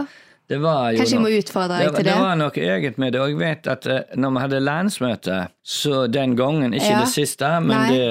Det 0.50 0.58
var 0.64 0.90
jo 0.96 1.04
Kanskje 1.04 1.14
jeg 1.14 1.22
må 1.22 1.30
utfordre 1.38 1.76
det, 1.78 1.84
deg 1.86 1.94
til 2.00 2.06
det 2.08 2.14
det? 2.16 2.22
var 2.24 2.34
noe 2.40 2.58
eget 2.74 2.96
med 2.98 3.14
det. 3.14 3.20
Og 3.22 3.28
jeg 3.30 3.38
vet 3.38 3.68
at 3.70 3.84
eh, 3.86 4.02
når 4.18 4.30
vi 4.34 4.40
hadde 4.46 4.60
landsmøte, 4.66 5.36
så 5.62 6.08
den 6.10 6.34
gangen, 6.40 6.74
ikke 6.74 6.90
Ja. 6.90 7.00
det 7.04 7.12
siste, 7.14 7.46
men 7.62 7.78
Nei. 7.78 7.90
det 7.92 8.10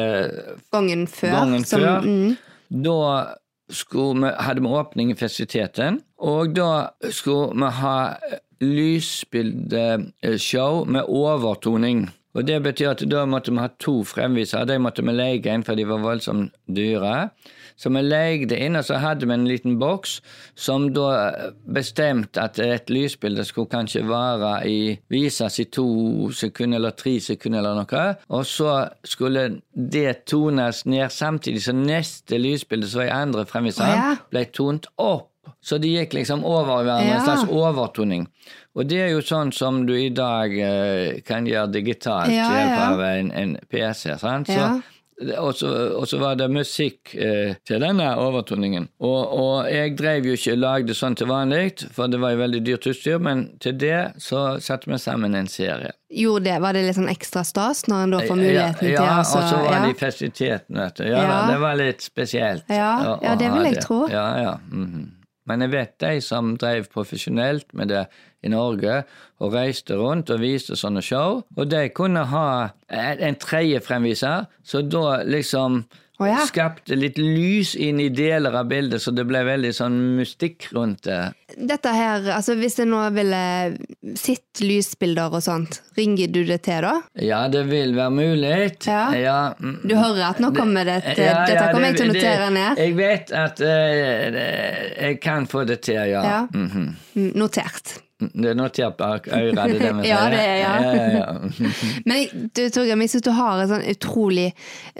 Gangen 0.70 1.06
før. 1.10 1.32
gangen 1.34 1.64
som, 1.66 1.80
før, 1.80 1.98
Mm, 2.06 2.36
da 2.70 3.34
skulle 3.70 4.20
vi, 4.22 4.30
hadde 4.44 4.60
vi 4.62 4.68
åpning 4.68 5.10
i 5.10 5.14
festiviteten, 5.18 5.98
og 6.20 6.54
da 6.54 6.90
skulle 7.10 7.54
vi 7.58 7.70
ha 7.80 8.14
lysbildeshow 8.60 10.84
med 10.86 11.02
overtoning. 11.08 12.08
Og 12.38 12.46
Det 12.46 12.58
betyr 12.62 12.92
at 12.92 13.02
da 13.10 13.24
måtte 13.26 13.50
vi 13.50 13.58
ha 13.58 13.68
to 13.82 14.00
fremvisere. 14.06 14.66
De 14.70 14.78
måtte 14.78 15.02
vi 15.02 15.10
leie 15.10 15.42
inn, 15.42 15.64
for 15.66 15.74
de 15.74 15.86
var 15.88 16.04
voldsomt 16.04 16.54
dyre. 16.70 17.30
Så 17.78 17.90
vi 17.94 18.02
leide 18.02 18.58
inn, 18.58 18.78
og 18.78 18.84
så 18.86 18.98
hadde 19.02 19.26
vi 19.26 19.34
en 19.34 19.46
liten 19.46 19.78
boks 19.78 20.18
som 20.58 20.88
da 20.94 21.32
bestemte 21.66 22.42
at 22.42 22.58
et 22.62 22.90
lysbilde 22.90 23.44
skulle 23.46 23.70
kanskje 23.70 24.04
vare 24.06 24.52
i 24.66 24.96
vises 25.10 25.58
i 25.62 25.66
to 25.70 26.30
sekunder 26.34 26.78
eller 26.78 26.94
tre 26.98 27.16
sekunder 27.22 27.62
eller 27.62 27.78
noe. 27.82 28.04
Og 28.34 28.46
så 28.46 28.74
skulle 29.06 29.48
det 29.74 30.24
tones 30.30 30.84
ned 30.86 31.10
samtidig 31.14 31.62
som 31.66 31.82
neste 31.86 32.38
lysbilde 32.38 32.90
som 32.90 33.02
var 33.02 33.10
i 33.10 33.16
andre 33.18 33.46
fremviseren, 33.50 34.22
ble 34.30 34.46
tont 34.54 34.90
opp. 34.98 35.27
Så 35.60 35.78
det 35.78 35.88
gikk 35.94 36.14
liksom 36.20 36.44
over 36.44 36.82
hverandre, 36.84 37.08
Ja. 37.08 37.16
en 37.18 37.24
slags 37.24 37.48
overtoning. 37.50 38.26
Og 38.76 38.86
det 38.88 39.00
er 39.00 39.08
jo 39.10 39.20
sånn 39.20 39.52
som 39.52 39.86
du 39.86 39.94
i 39.98 40.10
dag 40.10 40.52
eh, 40.58 41.20
kan 41.26 41.46
gjøre 41.46 41.72
digitalt 41.72 42.30
Ja, 42.30 42.48
ved 42.50 42.60
hjelp 42.62 42.78
ja. 42.78 42.92
av 42.92 43.00
en, 43.00 43.32
en 43.32 43.56
PC. 43.70 44.16
sant? 44.18 44.46
Så, 44.46 44.52
Ja. 44.54 44.80
og 45.42 45.54
så, 45.58 45.66
og 45.98 46.04
så 46.06 46.18
var 46.20 46.36
det 46.38 46.46
musikk 46.54 47.10
eh, 47.18 47.56
til 47.66 47.80
denne 47.82 48.06
overtoningen. 48.22 48.84
Og, 49.00 49.32
og 49.34 49.66
jeg 49.66 49.96
drev 49.98 50.28
jo 50.28 50.36
ikke 50.38 50.52
og 50.52 50.58
lagde 50.62 50.94
sånn 50.94 51.16
til 51.18 51.26
vanlig, 51.26 51.88
for 51.90 52.06
det 52.06 52.20
var 52.22 52.36
jo 52.36 52.38
veldig 52.44 52.60
dyrt 52.68 52.86
utstyr, 52.86 53.18
men 53.18 53.48
til 53.58 53.74
det 53.82 54.12
så 54.22 54.60
satte 54.62 54.86
vi 54.86 54.94
sammen 55.02 55.34
en 55.34 55.48
serie. 55.50 55.90
Gjorde 56.14 56.44
det, 56.44 56.60
Var 56.62 56.72
det 56.72 56.84
litt 56.86 56.96
sånn 57.00 57.10
ekstra 57.10 57.42
stas 57.44 57.82
når 57.90 58.04
en 58.06 58.10
da 58.14 58.18
får 58.30 58.36
muligheten 58.38 58.92
ja, 58.92 58.94
til 58.94 58.94
ja, 58.94 59.18
og 59.18 59.26
så 59.50 59.58
var 59.58 59.72
ja. 59.74 59.82
det 59.82 59.90
i 59.90 59.98
festiviteten, 60.06 60.78
vet 60.84 60.94
du. 61.02 61.04
Ja, 61.10 61.18
Ja. 61.18 61.26
da, 61.34 61.52
det 61.52 61.58
var 61.66 61.74
litt 61.82 62.00
spesielt. 62.00 62.64
Ja, 62.70 62.92
å- 63.02 63.18
ja, 63.22 63.34
å 63.34 63.38
det 63.42 63.50
vil 63.58 63.72
jeg 63.72 63.82
tro. 63.82 64.04
Ja, 64.08 64.26
ja. 64.38 64.58
mhm. 64.70 65.14
Men 65.48 65.64
jeg 65.64 65.72
vet 65.72 65.94
de 66.02 66.18
som 66.24 66.54
drev 66.60 66.88
profesjonelt 66.92 67.72
med 67.76 67.90
det 67.92 68.04
i 68.44 68.50
Norge, 68.52 69.00
og 69.42 69.54
reiste 69.54 69.96
rundt 69.98 70.30
og 70.30 70.42
viste 70.42 70.76
sånne 70.78 71.02
show, 71.02 71.40
og 71.56 71.70
de 71.70 71.88
kunne 71.94 72.26
ha 72.30 72.50
en 72.88 73.38
tredje 73.40 73.80
fremviser, 73.82 74.46
så 74.62 74.82
da 74.84 75.22
liksom 75.26 75.82
Å 76.18 76.26
ja. 76.26 76.38
skapte 76.48 76.96
litt 76.98 77.18
lys 77.20 77.76
inn 77.78 78.00
i 78.02 78.08
deler 78.10 78.56
av 78.58 78.66
bildet, 78.66 78.98
så 79.02 79.12
det 79.14 79.22
ble 79.28 79.44
veldig 79.46 79.70
sånn 79.76 79.98
mystikk 80.16 80.66
rundt 80.74 81.04
det. 81.06 81.20
Dette 81.54 81.92
her, 81.94 82.26
altså 82.34 82.56
Hvis 82.58 82.80
jeg 82.80 82.90
nå 82.90 83.04
ville 83.14 83.42
sett 84.18 84.62
lysbilder 84.64 85.36
og 85.38 85.44
sånt, 85.46 85.78
ringer 85.98 86.32
du 86.34 86.40
det 86.48 86.58
til 86.66 86.82
da? 86.82 86.96
Ja, 87.22 87.44
det 87.52 87.62
vil 87.70 87.94
være 87.94 88.14
mulig. 88.16 88.50
Ja. 88.88 89.04
ja. 89.14 89.38
Du 89.58 89.94
hører 89.94 90.24
at 90.32 90.42
nå 90.42 90.50
kommer 90.56 90.88
det 90.88 90.98
til 91.06 91.22
Ja, 91.22 91.44
Dette 91.46 91.70
kommer 91.70 91.92
jeg 91.92 92.00
til 92.00 92.10
å 92.10 92.16
notere 92.16 92.50
ned. 92.56 92.82
Jeg 92.82 92.98
vet 92.98 93.32
at 93.44 93.62
uh, 93.62 94.42
jeg 95.06 95.22
kan 95.22 95.46
få 95.46 95.62
det 95.70 95.80
til, 95.86 96.02
ja. 96.10 96.42
Mm, 96.50 96.92
Notert. 97.38 98.00
Det 98.18 98.50
er 98.50 98.54
bak 98.98 99.28
øret, 99.30 99.54
det 99.70 99.80
det 99.80 99.92
vi 100.00 100.08
Ja, 100.08 100.18
sier? 100.24 100.30
det 100.30 100.40
er, 100.40 100.56
ja. 100.58 100.72
ja, 100.82 100.92
ja, 100.92 101.18
ja. 101.18 101.70
Men 102.08 102.48
du, 102.56 102.64
Torgrim, 102.74 103.00
jeg 103.04 103.10
syns 103.12 103.22
du 103.28 103.30
har 103.36 103.60
en 103.62 103.70
sånn 103.70 103.84
utrolig 103.92 104.48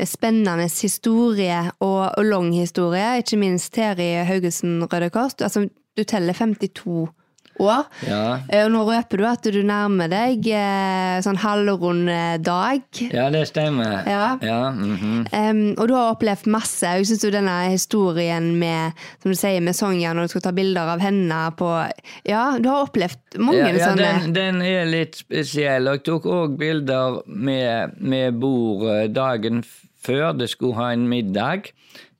spennende 0.07 0.69
historie 0.71 1.59
og, 1.81 2.05
og 2.15 2.25
lang 2.25 2.53
historie, 2.55 3.17
ikke 3.25 3.41
minst 3.43 3.75
her 3.77 3.99
i 3.99 4.11
Haugesund 4.29 4.87
Røde 4.93 5.11
Kors. 5.11 5.35
Du- 5.35 5.45
Altså, 5.49 5.67
du 5.99 6.05
teller 6.05 6.33
52 6.33 7.09
år. 7.63 7.87
Ja. 8.07 8.39
Eh, 8.49 8.65
Og 8.65 8.73
nå 8.75 8.85
røper 8.89 9.21
du 9.21 9.27
at 9.29 9.49
du 9.53 9.61
nærmer 9.67 10.11
deg 10.13 10.47
eh, 10.53 11.19
sånn 11.25 11.39
halvrund 11.43 12.11
dag. 12.45 12.83
ja, 13.13 13.29
det 13.35 13.47
stemmer. 13.51 14.03
Ja. 14.07 14.39
Ja, 14.43 14.71
mm 14.71 14.97
-hmm. 14.97 15.51
um, 15.51 15.75
og 15.79 15.89
du 15.89 15.95
har 15.95 16.13
opplevd 16.13 16.47
masse. 16.47 16.87
Jeg 16.87 17.07
syns 17.07 17.27
denne 17.33 17.71
historien 17.71 18.59
med 18.59 18.93
som 19.23 19.31
du 19.31 19.37
sier, 19.37 19.61
med 19.61 19.77
Sonja 19.77 20.13
når 20.13 20.23
du 20.23 20.29
skal 20.29 20.41
ta 20.41 20.53
bilder 20.53 20.89
av 20.89 21.01
henne 21.01 21.53
på 21.57 21.69
Ja, 22.25 22.59
du 22.59 22.69
har 22.69 22.87
opplevd 22.87 23.39
mange 23.39 23.59
ja, 23.59 23.77
ja 23.77 23.89
sånne 23.89 24.21
den, 24.23 24.33
den 24.33 24.63
er 24.63 24.85
litt 24.85 25.17
spesiell. 25.17 25.89
Og 25.89 25.95
jeg 25.95 26.05
tok 26.05 26.27
òg 26.27 26.59
bilder 26.59 27.23
med, 27.27 27.91
med 28.01 28.41
bord 28.41 29.13
dagen 29.13 29.65
før 30.09 30.33
det 30.33 30.49
skulle 30.51 30.79
ha 30.79 30.93
en 30.93 31.09
middag 31.09 31.73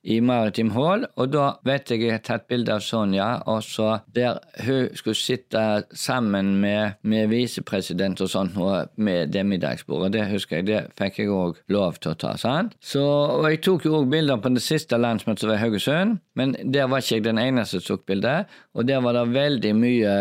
i 0.03 0.19
Maritim 0.23 0.71
Hall, 0.75 1.03
og 1.19 1.31
da 1.33 1.45
vet 1.67 1.91
jeg 1.91 2.03
jeg 2.05 2.13
har 2.15 2.23
tatt 2.23 2.47
bilde 2.49 2.71
av 2.71 2.83
Sonja, 2.83 3.27
og 3.51 3.63
så 3.65 3.99
der 4.15 4.39
hun 4.63 4.87
skulle 4.97 5.19
sitte 5.19 5.63
sammen 5.91 6.53
med, 6.61 6.99
med 7.01 7.27
visepresident 7.31 8.21
og 8.23 8.31
sånn, 8.31 8.53
med 8.95 9.33
det 9.33 9.43
middagsbordet. 9.47 10.13
Det 10.15 10.27
husker 10.31 10.59
jeg, 10.59 10.67
det 10.69 10.81
fikk 10.99 11.21
jeg 11.23 11.33
òg 11.33 11.59
lov 11.73 11.99
til 11.99 12.13
å 12.13 12.19
ta. 12.19 12.35
sant? 12.39 12.77
Så, 12.79 13.03
og 13.03 13.47
jeg 13.49 13.61
tok 13.65 13.87
jo 13.89 13.97
òg 13.99 14.09
bilder 14.13 14.39
på 14.39 14.53
det 14.55 14.63
siste 14.63 14.99
landsmøtet 14.99 15.43
som 15.43 15.51
var 15.51 15.59
i 15.59 15.63
Haugesund, 15.65 16.19
men 16.39 16.55
der 16.63 16.87
var 16.87 17.03
ikke 17.03 17.19
jeg 17.19 17.27
den 17.27 17.41
eneste 17.41 17.81
som 17.81 17.97
tok 17.97 18.07
bilde, 18.09 18.35
og 18.77 18.87
der 18.87 19.03
var 19.03 19.17
det 19.17 19.25
veldig 19.35 19.73
mye 19.75 20.13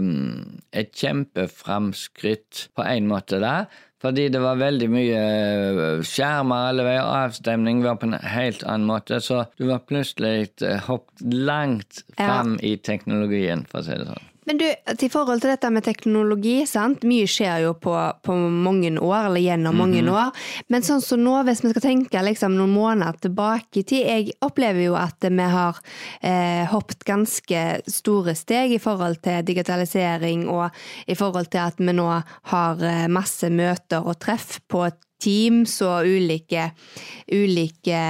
mm, 0.00 0.24
Et 0.78 0.90
kjempeframskritt 0.94 2.68
på 2.76 2.84
en 2.84 3.06
måte 3.08 3.40
der. 3.42 3.66
Fordi 3.98 4.28
det 4.30 4.38
var 4.38 4.60
veldig 4.60 4.86
mye 4.92 5.20
øh, 5.74 6.02
skjermer 6.06 6.68
alle 6.70 6.84
veier, 6.86 7.02
avstemning 7.24 7.80
var 7.82 7.96
på 7.98 8.06
en 8.06 8.14
helt 8.30 8.62
annen 8.62 8.86
måte, 8.86 9.18
så 9.24 9.40
du 9.58 9.64
var 9.72 9.82
plutselig 9.90 10.52
øh, 10.62 10.76
hoppet 10.86 11.34
langt 11.34 12.04
Ja. 12.18 12.42
i 12.62 12.76
teknologien, 12.76 13.66
for 13.70 13.82
å 13.82 13.88
si 13.88 13.96
det 13.98 14.06
sånn. 14.06 14.27
Men 14.48 14.56
du, 14.62 14.64
til 14.96 15.10
forhold 15.12 15.42
til 15.44 15.50
dette 15.52 15.68
med 15.74 15.84
teknologi, 15.84 16.54
sant? 16.66 17.02
mye 17.04 17.26
skjer 17.28 17.66
jo 17.66 17.74
på, 17.76 17.92
på 18.24 18.36
mange 18.48 18.94
år, 18.96 19.26
eller 19.28 19.42
gjennom 19.44 19.76
mange 19.76 20.00
Mhm. 20.00 20.08
år. 20.14 20.30
Men 20.72 20.86
sånn 20.86 21.02
som 21.04 21.20
nå, 21.20 21.34
hvis 21.44 21.60
vi 21.64 21.72
skal 21.74 21.84
tenke 21.84 22.22
liksom, 22.24 22.56
noen 22.56 22.72
måneder 22.72 23.18
tilbake 23.26 23.82
i 23.82 23.84
tid, 23.84 24.06
jeg 24.08 24.32
opplever 24.40 24.86
jo 24.86 24.94
at 24.96 25.20
vi 25.28 25.48
har 25.52 25.76
eh, 26.22 26.64
hoppet 26.72 27.04
ganske 27.04 27.82
store 27.92 28.34
steg 28.34 28.72
i 28.72 28.80
forhold 28.80 29.20
til 29.22 29.44
digitalisering, 29.44 30.48
og 30.48 30.70
i 31.06 31.14
forhold 31.18 31.50
til 31.52 31.58
at 31.66 31.76
vi 31.76 31.92
nå 31.92 32.08
har 32.54 32.82
eh, 32.88 33.04
masse 33.12 33.50
møter 33.52 34.00
og 34.00 34.16
treff 34.18 34.60
på 34.68 34.86
Teams 35.20 35.80
og 35.82 36.06
ulike, 36.06 36.70
ulike 37.34 38.02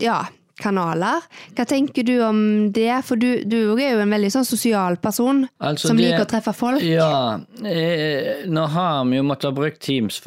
ja, 0.00 0.18
kanaler. 0.60 1.22
Hva 1.56 1.64
tenker 1.68 2.04
du 2.06 2.14
om 2.24 2.72
det? 2.72 3.04
For 3.04 3.16
du, 3.16 3.42
du 3.44 3.74
er 3.76 3.94
jo 3.96 4.00
en 4.04 4.10
veldig 4.14 4.30
sånn 4.32 4.46
sosial 4.48 4.96
person 4.96 5.48
Altså, 5.60 5.88
som 5.88 5.96
det- 5.96 6.06
liker 6.10 6.24
å 6.24 6.30
treffe 6.30 6.54
folk. 6.56 6.82
Ja, 6.82 7.38
eh, 7.64 8.44
nå 8.48 8.66
har 8.72 9.04
vi 9.04 9.16
jo 9.16 9.22
måttet 9.22 9.54
bruke 9.54 9.78
Teams 9.78 10.18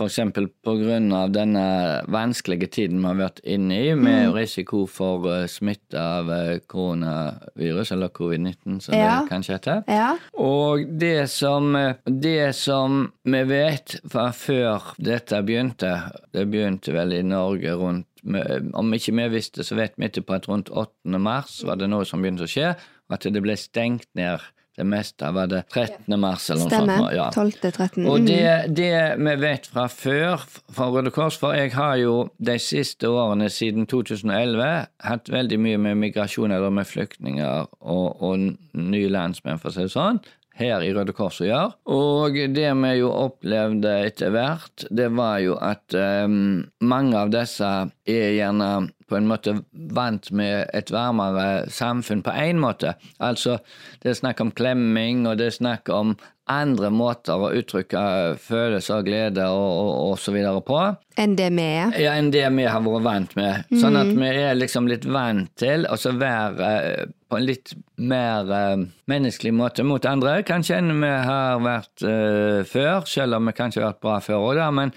grunn 0.79 1.11
av 1.13 1.31
denne 1.31 2.03
vanskelige 2.07 2.69
tiden 2.71 3.01
vi 3.01 3.07
har 3.07 3.15
vært 3.29 3.39
inne 3.43 3.79
i, 3.79 3.93
med 3.95 4.29
Mm. 4.29 4.33
risiko 4.35 4.85
for 4.87 5.25
eh, 5.27 5.47
smitte 5.47 5.97
av 5.99 6.29
eh, 6.31 6.59
koronavirus, 6.67 7.91
eller 7.91 8.09
covid-19 8.09 8.79
som 8.81 8.93
Ja. 8.95 9.21
det 9.21 9.29
kanskje 9.29 9.53
heter. 9.57 9.83
Ja. 9.87 10.17
Og 10.37 10.85
det 10.99 11.29
som, 11.29 11.73
det 12.05 12.55
som 12.55 13.11
vi 13.25 13.43
vet 13.43 13.95
fra 14.09 14.29
før 14.31 14.81
dette 14.99 15.41
begynte, 15.45 16.11
det 16.33 16.47
begynte 16.51 16.93
vel 16.93 17.13
i 17.13 17.21
Norge 17.23 17.73
rundt 17.79 18.05
Om 18.23 18.93
ikke 18.97 19.15
vi 19.15 19.27
visste, 19.35 19.63
så 19.63 19.75
vet 19.79 19.93
vi 19.97 20.07
etterpå 20.09 20.35
at 20.39 20.47
rundt 20.49 20.69
8. 20.71 21.19
mars 21.19 21.59
var 21.65 21.79
det 21.79 21.89
noe 21.91 22.05
som 22.05 22.21
begynte 22.23 22.47
å 22.47 22.49
skje, 22.51 22.73
og 23.09 23.17
at 23.17 23.27
det 23.33 23.41
ble 23.43 23.55
stengt 23.57 24.07
ned 24.15 24.39
det 24.79 24.85
meste. 24.87 25.27
Var 25.35 25.47
det 25.51 25.63
13. 25.73 26.15
mars 26.19 26.45
eller 26.53 26.69
noe 26.69 26.79
sånt? 26.85 27.15
Ja. 27.17 27.25
12.13. 27.35 28.05
Og 28.07 28.19
Mm. 28.21 28.25
det, 28.29 28.75
det 28.77 29.17
vi 29.19 29.33
vet 29.41 29.65
fra 29.67 29.87
før 29.91 30.45
fra 30.71 30.87
Røde 30.93 31.11
Kors, 31.11 31.35
for 31.37 31.51
jeg 31.57 31.73
har 31.73 31.97
jo 31.99 32.29
de 32.39 32.55
siste 32.63 33.09
årene 33.11 33.49
siden 33.51 33.87
2011 33.91 34.87
hatt 35.03 35.27
veldig 35.29 35.59
mye 35.59 35.77
med 35.77 35.97
migrasjon 35.97 36.51
eller 36.55 36.69
med 36.71 36.87
flyktninger 36.87 37.67
og, 37.81 38.21
og 38.23 38.39
nye 38.73 39.09
landsmenn, 39.11 39.59
for 39.59 39.67
å 39.69 39.73
si 39.75 39.81
det 39.83 39.91
sånn, 39.91 40.21
her 40.59 40.83
i 40.85 40.91
Røde 40.95 41.15
Kors 41.15 41.39
å 41.41 41.47
gjøre. 41.47 41.73
Og 41.95 42.37
det 42.55 42.69
vi 42.83 42.93
jo 42.99 43.11
opplevde 43.15 43.95
etter 44.05 44.33
hvert, 44.35 44.85
det 44.91 45.09
var 45.15 45.39
jo 45.43 45.57
at 45.59 45.95
um, 45.95 46.63
mange 46.83 47.17
av 47.17 47.33
disse 47.33 47.69
er 48.09 48.33
gjerne 48.35 48.89
på 49.09 49.17
en 49.17 49.29
måte 49.29 49.55
vant 49.97 50.31
med 50.35 50.69
et 50.77 50.91
varmere 50.93 51.69
samfunn 51.73 52.21
på 52.25 52.33
én 52.37 52.59
måte. 52.61 52.93
Altså, 53.17 53.57
det 54.03 54.11
er 54.11 54.19
snakk 54.19 54.43
om 54.43 54.51
klemming, 54.53 55.25
og 55.25 55.39
det 55.39 55.49
er 55.49 55.57
snakk 55.57 55.89
om 55.93 56.13
andre 56.49 56.89
måter 56.93 57.37
å 57.37 57.51
uttrykke 57.53 58.01
følelser, 58.41 59.03
glede 59.05 59.45
og, 59.53 59.69
og, 59.69 59.91
og 60.09 60.15
så 60.21 60.33
videre 60.33 60.61
på 60.65 60.79
Enn 61.19 61.35
det 61.37 61.51
vi 61.53 61.65
er. 61.77 61.93
ja, 62.01 62.15
enn 62.17 62.31
det 62.33 62.45
vi 62.55 62.65
har 62.65 62.81
vært 62.85 63.05
vant 63.05 63.35
med. 63.37 63.69
Sånn 63.81 63.97
at 63.99 64.09
vi 64.13 64.29
er 64.29 64.57
liksom 64.57 64.89
litt 64.89 65.05
vant 65.05 65.51
til 65.59 65.85
å 65.89 65.97
være 66.17 66.69
eh, 66.79 67.15
på 67.29 67.37
en 67.37 67.45
litt 67.45 67.73
mer 68.01 68.49
eh, 68.53 68.85
menneskelig 69.09 69.53
måte 69.53 69.85
mot 69.85 70.05
andre, 70.09 70.39
kanskje 70.47 70.79
enn 70.79 70.95
vi 70.97 71.11
har 71.29 71.61
vært 71.63 72.05
eh, 72.05 72.61
før, 72.67 73.05
selv 73.09 73.37
om 73.37 73.49
vi 73.49 73.55
kanskje 73.57 73.83
har 73.83 73.93
vært 73.93 74.03
bra 74.05 74.17
før 74.25 74.47
òg. 74.49 74.61
Men, 74.75 74.93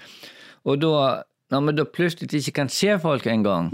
og 0.65 0.81
da, 0.81 1.23
når 1.53 1.67
vi 1.67 1.75
da 1.77 1.87
plutselig 1.99 2.41
ikke 2.41 2.57
kan 2.63 2.73
se 2.73 2.97
folk 3.03 3.27
engang, 3.29 3.69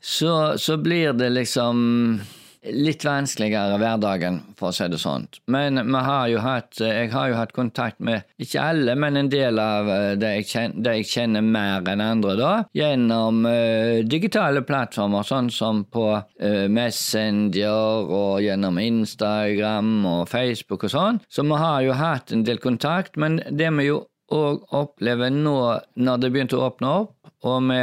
så, 0.00 0.56
så 0.56 0.78
blir 0.80 1.12
det 1.18 1.32
liksom 1.36 2.20
litt 2.60 3.04
vanskeligere 3.04 3.78
hverdagen, 3.80 4.40
for 4.58 4.70
å 4.70 4.76
si 4.76 4.86
det 4.92 5.00
sånn. 5.00 5.26
Men 5.50 5.80
har 5.94 6.28
hatt, 6.44 6.80
jeg 6.80 7.08
har 7.12 7.30
jo 7.30 7.38
hatt 7.38 7.54
kontakt 7.56 8.00
med 8.04 8.26
ikke 8.42 8.64
alle, 8.72 8.96
men 9.00 9.16
en 9.16 9.30
del 9.32 9.60
av 9.62 9.88
eh, 9.88 10.12
det 10.20 10.32
jeg 10.34 10.48
kjenner, 10.50 10.82
det 10.84 10.94
jeg 10.98 11.08
kjenner 11.14 11.46
mer 11.46 11.88
enn 11.88 12.04
andre, 12.04 12.36
da, 12.38 12.52
gjennom 12.76 13.44
uh, 13.48 14.02
digitale 14.04 14.62
plattformer, 14.66 15.26
sånn 15.26 15.50
som 15.54 15.84
på 15.90 16.06
uh, 16.18 16.66
Messenger 16.70 18.10
og 18.10 18.44
gjennom 18.44 18.78
Instagram 18.82 19.92
og 20.08 20.22
Facebook 20.30 20.86
og 20.86 20.94
sånn. 20.94 21.20
Så 21.32 21.44
vi 21.46 21.60
har 21.64 21.82
jo 21.86 21.96
hatt 21.96 22.32
en 22.34 22.44
del 22.46 22.60
kontakt, 22.62 23.16
men 23.20 23.40
det 23.50 23.72
vi 23.78 23.88
jo 23.88 24.04
òg 24.30 24.62
opplever 24.76 25.32
nå 25.34 25.56
når 25.98 26.22
det 26.22 26.30
begynte 26.30 26.58
å 26.58 26.68
åpne 26.68 26.92
opp, 27.02 27.16
og 27.46 27.70
vi 27.70 27.80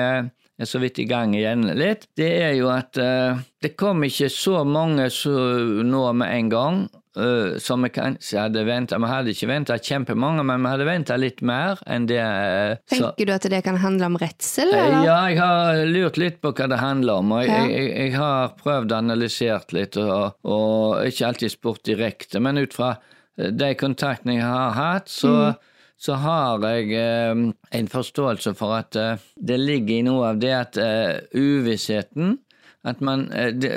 er 0.60 0.66
så 0.70 0.80
vidt 0.82 0.98
i 1.00 1.06
gang 1.06 1.36
igjen 1.38 1.66
litt, 1.78 2.08
det 2.18 2.30
er 2.44 2.54
jo 2.58 2.70
at 2.74 2.98
uh, 2.98 3.38
det 3.62 3.76
kom 3.78 4.02
ikke 4.08 4.30
så 4.34 4.64
mange 4.66 5.10
så 5.14 5.34
nå 5.86 6.06
med 6.18 6.34
en 6.34 6.50
gang. 6.54 6.80
Uh, 7.18 7.56
som 7.58 7.82
vi 7.82 7.90
kanskje 7.90 8.38
hadde 8.38 8.62
venta. 8.68 9.00
Vi 9.02 9.08
hadde 9.10 9.32
ikke 9.34 9.48
venta 9.50 9.74
kjempemange, 9.82 10.44
men 10.46 10.62
vi 10.62 10.70
hadde 10.70 10.86
venta 10.86 11.16
litt 11.18 11.40
mer 11.42 11.80
enn 11.90 12.06
det. 12.06 12.20
så- 12.92 13.10
Tenker 13.10 13.26
du 13.26 13.32
at 13.34 13.48
det 13.50 13.64
kan 13.66 13.80
handle 13.82 14.06
om 14.06 14.18
redsel? 14.22 14.70
Eller? 14.70 15.02
Ja, 15.02 15.16
jeg 15.26 15.40
har 15.40 15.82
lurt 15.90 16.20
litt 16.22 16.38
på 16.46 16.52
hva 16.54 16.68
det 16.70 16.78
handler 16.78 17.14
om. 17.24 17.32
og 17.32 17.42
Jeg, 17.42 17.50
Ja. 17.50 17.66
jeg, 17.74 17.90
jeg 17.98 18.14
har 18.20 18.54
prøvd 18.62 18.94
å 18.94 19.00
analysert 19.02 19.74
litt, 19.74 19.98
og, 19.98 20.36
og 20.46 21.08
ikke 21.10 21.26
alltid 21.32 21.56
spurt 21.56 21.82
direkte, 21.90 22.40
men 22.40 22.60
ut 22.62 22.74
fra 22.78 23.00
de 23.38 23.74
kontaktene 23.74 24.36
jeg 24.38 24.46
har 24.46 24.78
hatt, 24.78 25.10
så, 25.10 25.56
så 25.98 26.18
har 26.22 26.62
jeg 26.62 26.92
eh, 26.94 27.46
en 27.80 27.88
forståelse 27.90 28.54
for 28.58 28.78
at 28.78 28.98
eh, 29.00 29.24
det 29.36 29.58
ligger 29.62 29.96
i 29.98 30.04
noe 30.06 30.34
av 30.34 30.42
det 30.42 30.54
at 30.54 30.78
eh, 30.82 31.24
uvissheten 31.34 32.38
at 32.88 33.02
man, 33.02 33.32
eh, 33.32 33.52
det, 33.52 33.72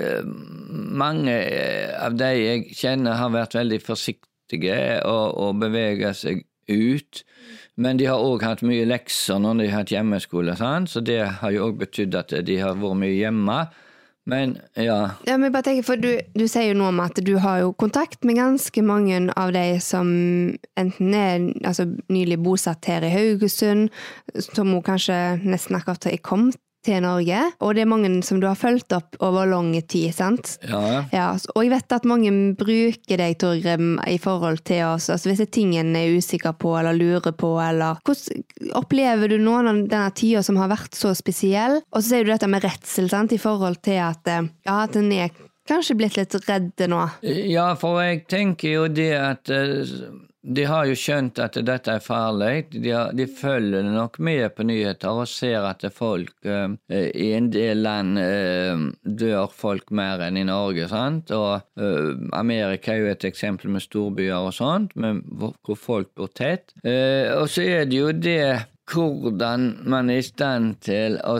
mange 1.02 1.32
eh, 1.32 1.90
av 2.04 2.16
de 2.18 2.30
jeg 2.36 2.76
kjenner, 2.76 3.18
har 3.18 3.32
vært 3.34 3.56
veldig 3.58 3.80
forsiktige 3.82 4.78
og, 5.08 5.26
og 5.40 5.60
beveger 5.62 6.14
seg 6.16 6.44
ut. 6.70 7.22
Men 7.80 7.98
de 7.98 8.06
har 8.10 8.22
òg 8.22 8.44
hatt 8.44 8.62
mye 8.66 8.86
lekser 8.86 9.40
når 9.42 9.62
de 9.62 9.68
har 9.70 9.82
hatt 9.82 9.94
hjemmeskole, 9.94 10.54
sant? 10.58 10.92
så 10.92 11.02
det 11.02 11.22
har 11.40 11.54
jo 11.54 11.70
òg 11.70 11.80
betydd 11.80 12.18
at 12.18 12.34
de 12.46 12.58
har 12.60 12.78
vært 12.78 13.00
mye 13.02 13.16
hjemme. 13.16 13.60
Men 14.30 14.56
ja, 14.78 14.98
Ja, 15.26 15.36
men 15.40 15.52
bare 15.52 15.66
tenker, 15.66 15.86
for 15.86 16.00
du, 16.00 16.12
du 16.36 16.46
sier 16.46 16.70
jo 16.70 16.78
noe 16.78 16.92
om 16.92 17.02
at 17.02 17.18
du 17.26 17.34
har 17.42 17.64
jo 17.64 17.74
kontakt 17.78 18.24
med 18.26 18.38
ganske 18.38 18.84
mange 18.86 19.20
av 19.34 19.52
de 19.56 19.64
som 19.82 20.08
enten 20.80 21.14
er 21.16 21.50
altså, 21.66 21.88
nylig 22.12 22.40
bosatt 22.44 22.86
her 22.90 23.06
i 23.06 23.12
Haugesund, 23.12 23.90
som 24.50 24.70
hun 24.70 24.84
kanskje 24.86 25.18
nesten 25.42 25.78
akkurat 25.78 26.10
har 26.10 26.20
kommet 26.24 26.60
til 26.86 27.02
Norge, 27.04 27.40
og 27.60 27.74
det 27.76 27.84
er 27.84 27.90
mange 27.90 28.10
som 28.24 28.40
du 28.40 28.46
har 28.48 28.58
fulgt 28.58 28.94
opp 28.96 29.18
over 29.24 29.48
lang 29.50 29.72
tid, 29.82 30.14
sant? 30.16 30.54
Ja. 30.64 31.02
Ja, 31.12 31.26
og 31.54 31.64
jeg 31.64 31.72
vet 31.74 31.94
at 31.96 32.08
mange 32.08 32.32
bruker 32.58 33.20
deg, 33.20 33.36
Torgrim, 33.40 33.98
i 34.08 34.16
forhold 34.20 34.62
til 34.68 34.86
oss. 34.88 35.10
Altså 35.12 35.30
hvis 35.30 35.42
det 35.42 35.48
er 35.50 35.54
ting 35.58 35.74
en 35.80 35.92
er 35.98 36.16
usikker 36.16 36.56
på 36.60 36.72
eller 36.78 36.96
lurer 36.96 37.34
på, 37.36 37.52
eller 37.62 38.00
Hvordan 38.06 38.72
opplever 38.78 39.30
du 39.30 39.36
noen 39.40 39.68
av 39.68 39.82
denne 39.90 40.14
tida 40.16 40.42
som 40.46 40.58
har 40.60 40.70
vært 40.72 40.96
så 40.96 41.12
spesiell? 41.16 41.80
Og 41.92 42.00
så 42.00 42.14
sier 42.14 42.26
du 42.26 42.32
dette 42.32 42.48
med 42.50 42.64
redsel, 42.64 43.10
sant, 43.12 43.34
i 43.36 43.40
forhold 43.40 43.80
til 43.84 44.00
at 44.02 44.30
eh, 44.30 44.48
ja, 44.66 44.80
at 44.86 44.96
en 44.98 45.12
er 45.12 45.30
kanskje 45.70 45.96
blitt 45.98 46.16
litt 46.18 46.34
redd 46.48 46.86
nå. 46.90 47.04
Ja, 47.50 47.70
for 47.78 48.00
jeg 48.02 48.24
tenker 48.30 48.74
jo 48.74 48.88
det 48.90 49.12
at 49.18 49.52
eh, 49.52 49.94
de 50.42 50.64
har 50.64 50.86
jo 50.88 50.96
skjønt 50.96 51.38
at 51.42 51.58
dette 51.66 51.92
er 51.92 52.02
farlig. 52.02 52.70
De, 52.72 52.92
har, 52.94 53.12
de 53.16 53.26
følger 53.28 53.84
nok 53.84 54.18
med 54.24 54.46
på 54.56 54.64
nyheter 54.64 55.20
og 55.22 55.28
ser 55.28 55.66
at 55.68 55.84
folk 55.92 56.32
eh, 56.48 56.72
i 56.88 57.30
en 57.36 57.50
del 57.52 57.82
land 57.84 58.20
eh, 58.22 58.86
dør 59.04 59.52
folk 59.52 59.92
mer 59.92 60.24
enn 60.24 60.40
i 60.40 60.46
Norge. 60.48 60.88
sant? 60.88 61.32
Og 61.36 61.60
eh, 61.76 62.12
Amerika 62.36 62.94
er 62.94 63.04
jo 63.04 63.12
et 63.12 63.28
eksempel 63.28 63.72
med 63.74 63.84
storbyer 63.84 64.48
og 64.48 64.56
sånt, 64.56 64.96
hvor 64.96 65.76
folk 65.76 66.14
bor 66.16 66.32
tett. 66.32 66.72
Eh, 66.84 67.28
og 67.36 67.48
så 67.52 67.66
er 67.66 67.90
det 67.90 68.00
jo 68.00 68.12
det 68.16 68.40
hvordan 68.90 69.66
man 69.88 70.10
er 70.10 70.20
i 70.20 70.26
stand 70.26 70.78
til 70.84 71.18
å 71.26 71.36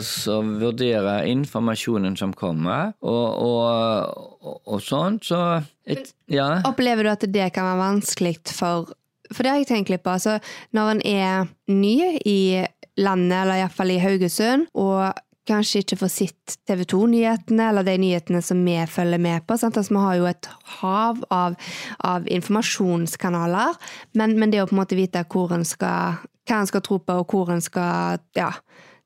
vurdere 0.61 1.21
informasjonen 1.31 2.17
som 2.19 2.33
kommer, 2.37 2.93
og, 3.01 3.27
og, 3.45 4.35
og, 4.41 4.57
og 4.65 4.83
sånt. 4.85 5.27
Så 5.29 5.39
et, 5.85 6.13
ja. 6.31 6.61
Opplever 6.67 7.07
du 7.07 7.13
at 7.13 7.25
det 7.27 7.51
kan 7.55 7.67
være 7.69 7.83
vanskelig 7.85 8.37
for 8.51 8.91
For 9.31 9.45
det 9.45 9.51
har 9.51 9.59
jeg 9.61 9.69
tenkt 9.69 9.91
litt 9.93 10.03
på. 10.03 10.11
Altså, 10.11 10.39
når 10.75 10.89
en 10.91 11.01
er 11.07 11.51
ny 11.71 12.17
i 12.27 12.65
landet, 12.99 13.37
eller 13.37 13.61
iallfall 13.61 13.93
i 13.93 14.01
Haugesund, 14.01 14.67
og 14.75 15.13
kanskje 15.49 15.81
ikke 15.81 15.97
får 16.03 16.11
sett 16.13 16.57
TV 16.69 16.83
2-nyhetene 16.91 17.69
eller 17.71 17.85
de 17.85 17.95
nyhetene 18.01 18.41
som 18.45 18.59
vi 18.65 18.75
følger 18.89 19.21
med 19.21 19.45
på. 19.47 19.57
Sant? 19.57 19.77
Altså, 19.79 19.95
vi 19.95 20.03
har 20.03 20.19
jo 20.19 20.27
et 20.29 20.49
hav 20.81 21.23
av, 21.33 21.55
av 22.07 22.27
informasjonskanaler, 22.31 23.79
men, 24.19 24.37
men, 24.37 24.53
det 24.53 24.61
å 24.61 24.67
på 24.69 24.75
en 24.75 24.81
måte 24.83 24.99
vite 24.99 25.23
hvor 25.31 25.53
en 25.55 25.65
skal, 25.67 26.21
hva 26.47 26.61
en 26.61 26.69
skal 26.69 26.83
tro 26.85 26.99
på, 27.01 27.17
og 27.21 27.33
hvor 27.33 27.51
en 27.53 27.63
skal 27.63 28.21
ja, 28.37 28.51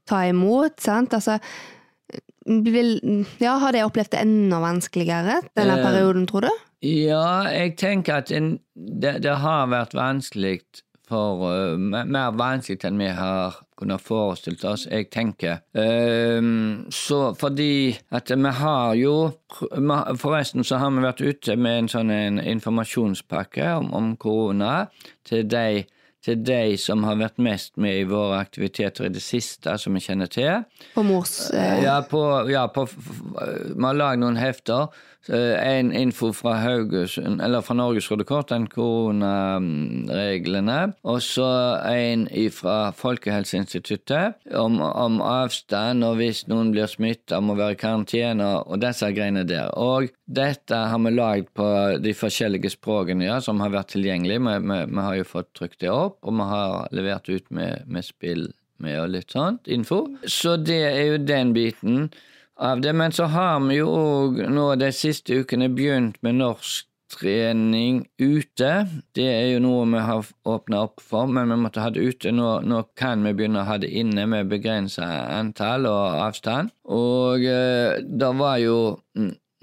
ta 0.08 0.22
imot 0.30 0.80
sant? 0.84 1.14
Altså, 1.18 1.40
vil, 2.46 3.00
ja, 3.42 3.58
Har 3.62 3.74
de 3.74 3.84
opplevd 3.86 4.14
det 4.14 4.22
enda 4.22 4.62
vanskeligere 4.62 5.42
denne 5.58 5.80
uh, 5.80 5.84
perioden, 5.84 6.28
tror 6.30 6.48
du? 6.48 6.52
Ja, 6.86 7.48
jeg 7.50 7.78
tenker 7.82 8.22
at 8.22 8.32
en, 8.32 8.60
det, 8.76 9.18
det 9.26 9.40
har 9.42 9.72
vært 9.72 9.96
vanskelig 9.98 10.60
for 11.10 11.48
uh, 11.50 11.78
Mer 11.80 12.36
vanskelig 12.38 12.86
enn 12.86 13.02
vi 13.02 13.10
har 13.18 13.58
kunnet 13.76 14.02
forestilt 14.02 14.64
oss, 14.64 14.86
jeg 14.88 15.10
tenker. 15.12 15.60
Ehm, 15.76 16.86
så 16.94 17.34
fordi 17.36 17.98
at 18.16 18.32
vi 18.32 18.54
har 18.62 18.94
jo 18.96 19.16
Forresten 20.20 20.64
så 20.64 20.80
har 20.80 20.92
vi 20.92 21.04
vært 21.04 21.22
ute 21.22 21.56
med 21.56 21.78
en 21.80 21.90
sånn 21.92 22.12
en 22.12 22.40
informasjonspakke 22.40 23.68
om, 23.80 23.92
om 23.96 24.14
korona 24.20 24.88
til 25.28 25.44
de, 25.48 25.84
til 26.26 26.42
de 26.42 26.78
som 26.82 27.04
har 27.06 27.20
vært 27.20 27.42
mest 27.42 27.76
med 27.82 28.02
i 28.02 28.08
våre 28.10 28.40
aktiviteter 28.42 29.08
i 29.08 29.14
det 29.14 29.24
siste, 29.24 29.78
som 29.82 29.94
vi 29.94 30.04
kjenner 30.04 30.30
til. 30.32 30.64
På 30.96 31.06
mors 31.06 31.52
eh, 31.54 31.84
Ja, 31.86 32.00
på, 32.10 32.22
ja, 32.50 32.66
på 32.74 32.88
vi 32.90 33.84
har 33.84 34.00
lagd 34.00 34.24
noen 34.24 34.42
hefter. 34.42 34.90
En 35.26 35.90
info 35.90 36.28
fra 36.38 36.52
Haugesund, 36.62 37.42
eller 37.42 37.64
fra 37.66 37.74
Norges 37.74 38.06
Røde 38.12 38.22
Kort, 38.30 38.52
den 38.52 38.68
koronareglene. 38.70 40.94
Og 41.02 41.18
så 41.26 41.48
en 41.90 42.28
fra 42.54 42.92
Folkehelseinstituttet 42.94 44.36
om, 44.54 44.78
om 44.82 45.22
avstand, 45.26 46.04
og 46.06 46.16
hvis 46.22 46.48
noen 46.52 46.70
blir 46.76 46.86
smitta, 46.92 47.40
må 47.42 47.56
være 47.58 47.74
i 47.74 47.80
karantene, 47.82 48.46
og 48.70 48.78
disse 48.84 49.10
greiene 49.18 49.44
der. 49.50 49.74
Og 49.74 50.10
dette 50.30 50.76
har 50.76 51.00
vi 51.02 51.10
lagd 51.16 51.48
på 51.58 51.98
de 52.02 52.14
forskjellige 52.18 52.70
språkene 52.76 53.26
ja, 53.26 53.40
som 53.42 53.60
har 53.66 53.74
vært 53.74 53.90
tilgjengelige. 53.96 54.40
Vi, 54.46 54.56
vi, 54.70 54.78
vi 54.94 55.02
har 55.08 55.16
jo 55.18 55.26
fått 55.26 55.50
trykt 55.58 55.80
det 55.82 55.90
opp, 55.94 56.15
og 56.22 56.38
vi 56.38 56.48
har 56.52 56.88
levert 56.96 57.30
ut 57.30 57.50
med, 57.50 57.84
med 57.88 58.06
spill 58.06 58.48
med 58.84 59.00
og 59.02 59.12
litt 59.14 59.36
sånt 59.36 59.70
info. 59.72 60.06
Så 60.28 60.58
det 60.60 60.82
er 60.90 61.04
jo 61.14 61.22
den 61.24 61.54
biten 61.56 62.10
av 62.60 62.82
det. 62.84 62.94
Men 62.96 63.16
så 63.16 63.30
har 63.32 63.60
vi 63.68 63.80
jo 63.80 63.88
òg 63.92 64.44
nå 64.52 64.68
de 64.80 64.92
siste 64.96 65.42
ukene 65.42 65.72
begynt 65.72 66.20
med 66.26 66.40
norsk 66.42 66.90
trening 67.16 68.02
ute. 68.18 68.72
Det 69.16 69.28
er 69.30 69.48
jo 69.54 69.62
noe 69.64 69.86
vi 69.92 70.04
har 70.04 70.26
åpna 70.50 70.82
opp 70.88 71.04
for, 71.04 71.30
men 71.32 71.52
vi 71.54 71.60
måtte 71.62 71.84
ha 71.84 71.92
det 71.94 72.04
ute. 72.04 72.34
Nå, 72.36 72.60
nå 72.66 72.82
kan 73.00 73.24
vi 73.26 73.36
begynne 73.38 73.62
å 73.62 73.70
ha 73.70 73.78
det 73.82 73.92
inne 73.94 74.26
med 74.30 74.52
begrensa 74.52 75.08
antall 75.38 75.88
og 75.90 76.20
avstand. 76.26 76.74
Og 76.92 77.46
eh, 77.46 78.02
det 78.02 78.32
var 78.40 78.60
jo 78.64 78.78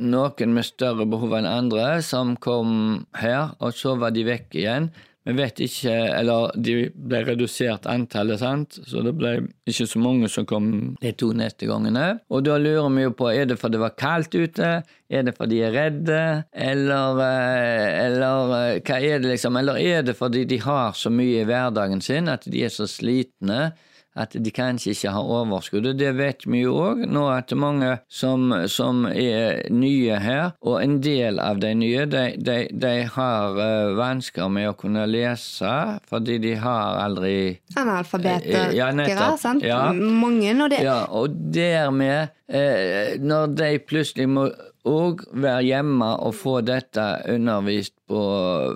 noen 0.02 0.54
med 0.56 0.66
større 0.66 1.06
behov 1.06 1.34
enn 1.38 1.48
andre 1.48 1.96
som 2.06 2.36
kom 2.40 3.04
her, 3.18 3.52
og 3.60 3.74
så 3.76 3.96
var 4.00 4.14
de 4.14 4.24
vekk 4.26 4.56
igjen. 4.62 4.92
Vi 5.22 5.32
vet 5.38 5.60
ikke, 5.62 5.92
eller 6.16 6.50
de 6.58 6.88
ble 6.90 7.20
redusert 7.28 7.86
antallet, 7.86 8.40
sant? 8.42 8.78
så 8.90 9.04
det 9.06 9.12
ble 9.14 9.36
ikke 9.70 9.86
så 9.86 10.00
mange 10.02 10.30
som 10.32 10.46
kom 10.50 10.66
de 10.98 11.12
to 11.14 11.30
neste 11.38 11.68
gangene. 11.70 12.06
Og 12.32 12.42
da 12.48 12.56
lurer 12.58 12.88
vi 12.90 13.04
jo 13.04 13.12
på, 13.20 13.28
er 13.30 13.46
det 13.46 13.58
fordi 13.60 13.78
det 13.78 13.84
var 13.84 13.94
kaldt 14.00 14.34
ute, 14.34 14.72
er 14.82 15.22
det 15.28 15.36
fordi 15.36 15.60
de 15.60 15.62
er 15.68 15.76
redde, 15.76 16.24
eller, 16.66 17.22
eh, 17.22 17.86
eller 18.08 18.56
eh, 18.58 18.80
hva 18.82 18.98
er 18.98 19.22
det 19.22 19.30
liksom, 19.34 19.60
eller 19.60 19.78
er 19.78 20.02
det 20.08 20.16
fordi 20.18 20.42
de 20.48 20.58
har 20.64 20.98
så 20.98 21.12
mye 21.12 21.42
i 21.42 21.46
hverdagen 21.46 22.02
sin 22.02 22.30
at 22.32 22.48
de 22.50 22.66
er 22.66 22.72
så 22.72 22.88
slitne 22.90 23.72
at 24.14 24.34
de 24.36 24.50
kanskje 24.52 24.92
ikke 24.92 25.12
har 25.14 25.28
overskudd. 25.40 25.86
Og 25.92 25.96
det 25.98 26.10
vet 26.18 26.44
vi 26.46 26.62
jo 26.64 26.74
òg 26.82 27.04
nå, 27.08 27.22
at 27.32 27.52
mange 27.56 27.94
som, 28.12 28.50
som 28.68 29.06
er 29.08 29.62
nye 29.72 30.18
her, 30.20 30.50
og 30.60 30.82
en 30.82 30.98
del 31.04 31.40
av 31.40 31.60
de 31.62 31.70
nye 31.80 32.04
de, 32.12 32.24
de, 32.36 32.56
de 32.72 32.92
har 33.14 33.56
uh, 33.56 33.94
vansker 33.98 34.50
med 34.52 34.68
å 34.68 34.76
kunne 34.78 35.06
lese, 35.08 35.72
fordi 36.10 36.38
de 36.44 36.54
har 36.60 37.00
aldri 37.06 37.36
Analfabeter, 37.76 38.72
Ja, 38.76 38.90
nettopp. 38.92 39.38
sant? 39.40 39.64
Ja. 39.64 39.92
Mange, 39.92 40.52
og 40.62 40.70
det 40.74 40.82
Ja, 40.84 40.98
og 41.08 41.32
dermed, 41.54 42.34
uh, 42.52 43.16
når 43.22 43.56
de 43.56 43.72
plutselig 43.88 44.28
må 44.28 44.50
òg 44.88 45.22
være 45.30 45.62
hjemme 45.66 46.08
og 46.26 46.34
få 46.34 46.56
dette 46.66 47.04
undervist 47.30 47.94
på 48.10 48.22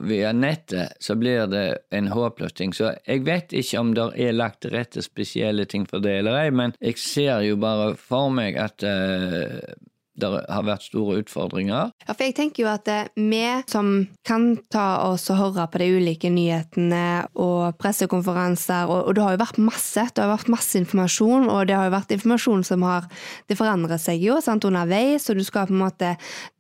via 0.07 0.33
nettet, 0.33 0.95
så 1.03 1.17
blir 1.19 1.49
det 1.51 1.65
en 1.95 2.11
håpløs 2.13 2.55
ting. 2.57 2.75
Så 2.77 2.95
jeg 3.07 3.25
vet 3.27 3.55
ikke 3.57 3.83
om 3.83 3.93
det 3.97 4.07
er 4.23 4.37
lagt 4.37 4.63
til 4.65 4.77
rette 4.77 5.03
spesielle 5.05 5.67
ting 5.67 5.87
for 5.91 6.05
det 6.05 6.21
eller 6.21 6.39
ei, 6.45 6.51
men 6.55 6.77
jeg 6.81 7.01
ser 7.03 7.43
jo 7.47 7.59
bare 7.61 7.95
for 7.99 8.31
meg 8.35 8.59
at 8.61 8.87
eh, 8.87 9.75
det 10.17 10.31
har 10.49 10.65
vært 10.67 10.87
store 10.87 11.21
utfordringer. 11.23 11.93
Ja, 12.07 12.15
for 12.15 12.25
jeg 12.25 12.37
tenker 12.39 12.65
jo 12.65 12.71
at 12.71 12.89
eh, 12.91 13.09
vi 13.17 13.43
som 13.71 13.91
kan 14.27 14.49
ta 14.73 14.87
oss 15.07 15.29
og 15.33 15.41
høre 15.41 15.67
på 15.71 15.83
de 15.83 15.89
ulike 15.99 16.31
nyhetene 16.33 17.27
og 17.43 17.77
pressekonferanser, 17.81 18.89
og, 18.89 19.11
og 19.11 19.17
det 19.17 19.25
har 19.27 19.37
jo 19.37 19.43
vært 19.45 19.63
masse, 19.63 20.07
det 20.17 20.25
har 20.25 20.33
vært 20.33 20.53
masse 20.53 20.81
informasjon, 20.81 21.49
og 21.53 21.69
det 21.69 21.77
har 21.77 21.91
jo 21.91 21.97
vært 21.97 22.17
informasjon 22.17 22.67
som 22.67 22.87
har 22.87 23.09
Det 23.47 23.57
forandrer 23.59 24.01
seg 24.01 24.23
jo 24.23 24.39
sant, 24.43 24.65
underveis, 24.67 25.29
og 25.31 25.39
du 25.39 25.45
skal 25.47 25.69
på 25.69 25.75
en 25.75 25.83
måte 25.85 26.13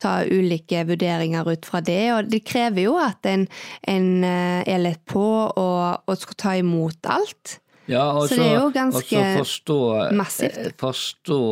ta 0.02 0.18
ulike 0.24 0.84
vurderinger 0.88 1.48
ut 1.48 1.66
fra 1.66 1.80
det, 1.84 2.02
og 2.14 2.30
det 2.30 2.44
krever 2.46 2.86
jo 2.86 2.96
at 3.00 3.26
en, 3.30 3.46
en 3.88 4.10
eh, 4.24 4.62
er 4.66 4.82
litt 4.82 5.02
på 5.08 5.26
og, 5.26 6.06
og 6.06 6.18
skal 6.20 6.38
ta 6.42 6.56
imot 6.60 7.08
alt. 7.10 7.58
Ja, 7.86 8.10
og 8.12 8.28
Så 8.28 8.38
det 8.40 8.46
er 8.46 8.60
jo 8.60 8.70
ganske 8.74 9.24
forstå, 9.38 9.80
massivt. 10.18 10.58
eh, 10.58 10.72
forstå 10.80 11.42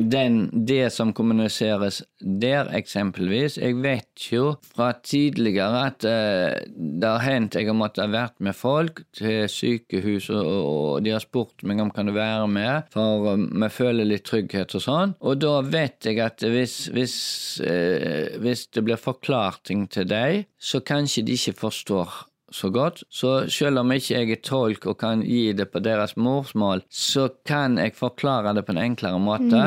den, 0.00 0.64
det 0.66 0.90
som 0.92 1.12
kommuniseres 1.16 2.02
der, 2.20 2.70
eksempelvis. 2.76 3.58
Jeg 3.58 3.76
vet 3.82 4.26
jo 4.32 4.54
fra 4.74 4.92
tidligere 5.04 5.82
at 5.90 6.06
uh, 6.06 6.60
det 6.74 7.08
har 7.08 7.24
hendt 7.24 7.56
jeg 7.58 7.68
har 7.68 7.76
måttet 7.76 8.12
vært 8.12 8.36
med 8.40 8.56
folk 8.56 9.02
til 9.16 9.48
sykehuset, 9.50 10.36
og, 10.36 10.70
og 10.94 11.04
de 11.04 11.14
har 11.14 11.24
spurt 11.24 11.64
meg 11.66 11.82
om 11.82 11.92
kan 11.94 12.08
du 12.08 12.14
være 12.16 12.46
med, 12.50 12.90
for 12.94 13.36
vi 13.36 13.70
føler 13.72 14.08
litt 14.08 14.26
trygghet 14.28 14.76
og 14.78 14.84
sånn. 14.84 15.14
Og 15.20 15.40
da 15.42 15.58
vet 15.66 16.08
jeg 16.08 16.20
at 16.24 16.44
hvis, 16.44 16.82
hvis, 16.94 17.16
uh, 17.64 18.40
hvis 18.40 18.66
det 18.74 18.86
blir 18.86 19.00
forklart 19.00 19.64
ting 19.70 19.86
til 19.90 20.08
deg, 20.10 20.46
så 20.60 20.82
kanskje 20.84 21.26
de 21.26 21.36
ikke 21.38 21.58
forstår 21.66 22.26
så 22.50 22.70
godt. 22.74 23.02
Så 23.10 23.46
selv 23.50 23.80
om 23.82 23.92
ikke 23.94 24.14
jeg 24.14 24.34
er 24.34 24.42
tolk 24.44 24.86
og 24.90 24.98
kan 25.00 25.24
gi 25.26 25.52
det 25.56 25.68
på 25.70 25.82
deres 25.82 26.16
morsmål, 26.16 26.82
så 26.90 27.28
kan 27.46 27.78
jeg 27.78 27.96
forklare 27.98 28.54
det 28.56 28.66
på 28.66 28.74
en 28.76 28.82
enklere 28.84 29.20
måte. 29.22 29.64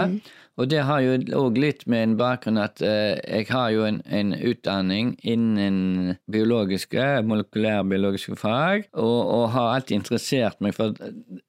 Og 0.60 0.70
det 0.70 0.84
har 0.86 1.02
jo 1.02 1.16
òg 1.40 1.58
litt 1.58 1.86
med 1.90 2.04
en 2.06 2.16
bakgrunn 2.20 2.60
at 2.62 2.82
eh, 2.86 3.18
jeg 3.26 3.48
har 3.50 3.72
jo 3.74 3.88
en, 3.88 4.00
en 4.06 4.34
utdanning 4.38 5.16
innen 5.26 6.14
biologiske, 6.30 7.24
molekylærbiologiske 7.26 8.38
fag, 8.38 8.86
og, 8.94 9.20
og 9.34 9.48
har 9.56 9.72
alltid 9.78 9.98
interessert 9.98 10.62
meg 10.62 10.76
for 10.78 10.94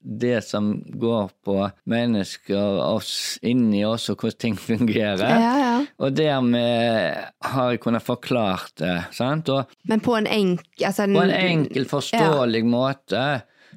det 0.01 0.39
som 0.47 0.73
går 1.01 1.35
på 1.45 1.59
mennesker, 1.91 2.81
oss 2.85 3.37
inni 3.45 3.85
oss, 3.85 4.09
og 4.13 4.25
hvordan 4.25 4.41
ting 4.41 4.57
fungerer. 4.61 5.25
Ja, 5.29 5.55
ja. 5.61 5.75
Og 6.01 6.17
dermed 6.17 7.21
har 7.45 7.75
jeg 7.75 7.83
kunnet 7.85 8.05
forklart 8.05 8.73
det. 8.81 8.97
sant? 9.13 9.53
Og 9.53 9.69
Men 9.91 10.01
på 10.05 10.17
en 10.17 10.29
enk... 10.31 10.65
Altså, 10.81 11.07
på 11.13 11.27
en 11.27 11.35
enkel, 11.35 11.85
forståelig 11.91 12.65
måte. 12.67 13.25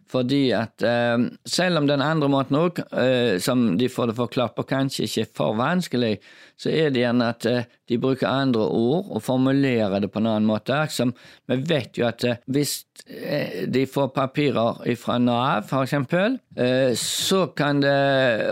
Fordi 0.07 0.51
at 0.55 0.83
eh, 0.85 1.17
selv 1.45 1.81
om 1.81 1.87
den 1.89 2.03
andre 2.03 2.29
måten 2.31 2.59
òg, 2.59 2.79
eh, 2.95 3.37
som 3.43 3.73
de 3.79 3.89
får 3.91 4.11
det 4.11 4.19
forklart 4.19 4.55
på, 4.55 4.67
kanskje 4.69 5.07
ikke 5.07 5.25
er 5.25 5.33
for 5.35 5.57
vanskelig, 5.59 6.13
så 6.57 6.71
er 6.71 6.93
det 6.93 7.03
gjerne 7.03 7.27
at 7.33 7.47
eh, 7.49 7.67
de 7.87 7.97
bruker 8.01 8.27
andre 8.27 8.63
ord 8.63 9.11
og 9.11 9.23
formulerer 9.23 9.99
det 10.03 10.09
på 10.13 10.21
en 10.21 10.29
annen 10.31 10.47
måte. 10.47 10.79
Som, 10.93 11.13
vi 11.51 11.59
vet 11.69 11.99
jo 11.99 12.07
at 12.07 12.23
eh, 12.27 12.39
hvis 12.47 12.79
eh, 13.05 13.65
de 13.67 13.83
får 13.89 14.13
papirer 14.15 14.79
fra 14.99 15.19
Nav, 15.19 15.67
eksempel, 15.81 16.39
eh, 16.55 16.95
så 16.97 17.45
kan 17.57 17.83
det 17.83 17.97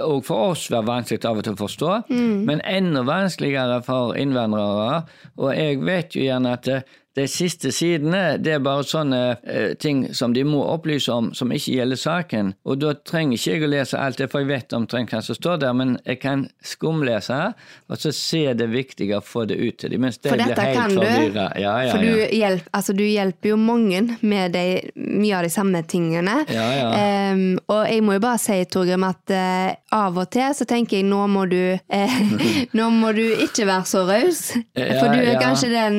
òg 0.03 0.21
for 0.27 0.51
oss 0.51 0.67
være 0.73 0.89
vanskelig 0.91 1.23
av 1.25 1.39
og 1.39 1.47
til 1.47 1.55
å 1.55 1.63
forstå, 1.63 1.95
mm. 2.11 2.37
men 2.51 2.63
enda 2.67 3.05
vanskeligere 3.07 3.79
for 3.87 4.15
innvandrere. 4.19 5.05
Og 5.39 5.55
jeg 5.55 5.81
vet 5.87 6.19
jo 6.19 6.27
gjerne 6.27 6.55
at 6.59 6.71
de 7.15 7.25
siste 7.31 7.71
sidene 7.71 8.35
det 8.43 8.57
er 8.57 8.63
bare 8.63 8.83
sånne 8.83 9.19
eh, 9.47 9.73
ting 9.79 10.03
som 10.15 10.33
de 10.35 10.43
må 10.47 10.59
opplyse 10.67 11.11
om, 11.11 11.29
som 11.37 11.51
ikke 11.55 11.77
gjelder 11.77 11.99
saken. 11.99 12.51
Og 12.67 12.81
da 12.81 12.91
trenger 13.07 13.37
ikke 13.37 13.53
jeg 13.53 13.63
å 13.63 13.69
lese 13.71 13.99
alt 14.01 14.19
det, 14.19 14.27
for 14.31 14.43
jeg 14.43 14.49
vet 14.51 14.75
omtrent 14.75 15.13
hva 15.13 15.21
som 15.23 15.37
står 15.37 15.61
der, 15.63 15.75
men 15.77 15.95
jeg 16.03 16.19
kan 16.23 16.45
skumlese, 16.65 17.39
og 17.87 18.01
så 18.01 18.11
se 18.15 18.43
det 18.59 18.67
viktige 18.73 19.19
å 19.19 19.23
få 19.23 19.45
det 19.47 19.57
ut 19.61 19.79
til 19.79 19.95
dem. 19.95 20.03
Mens 20.03 20.19
det 20.19 20.33
for 20.33 20.41
blir 20.41 20.59
helt 20.59 20.97
forvirra. 20.97 21.47
Ja, 21.61 21.75
ja, 21.85 21.93
for 21.95 22.03
du, 22.03 22.25
hjelp, 22.35 22.67
altså, 22.75 22.97
du, 22.97 23.05
hjelper 23.05 23.53
jo 23.53 23.59
mange 23.61 24.03
med 24.19 24.55
de, 24.57 24.65
mye 24.99 25.39
av 25.39 25.47
de 25.47 25.53
samme 25.53 25.83
tingene. 25.87 26.41
Um, 26.51 27.45
og 27.71 27.85
jeg 27.87 28.03
må 28.03 28.17
jo 28.17 28.25
bare 28.25 28.41
si, 28.43 28.59
Torgrim, 28.71 29.07
at 29.07 29.31
uh, 29.31 29.71
av 29.95 30.19
og 30.19 30.27
til 30.35 30.51
så 30.57 30.67
tenker 30.67 30.99
jeg 30.99 31.07
nå 31.07 31.21
må 31.31 31.45
du 31.47 31.61
uh, 31.79 32.19
Nå 32.77 32.89
må 32.91 33.13
du 33.15 33.23
ikke 33.23 33.67
være 33.69 33.87
så 33.87 34.03
raus, 34.07 34.41
for 34.75 35.13
du 35.13 35.21
er 35.21 35.39
kanskje 35.39 35.71
den 35.71 35.97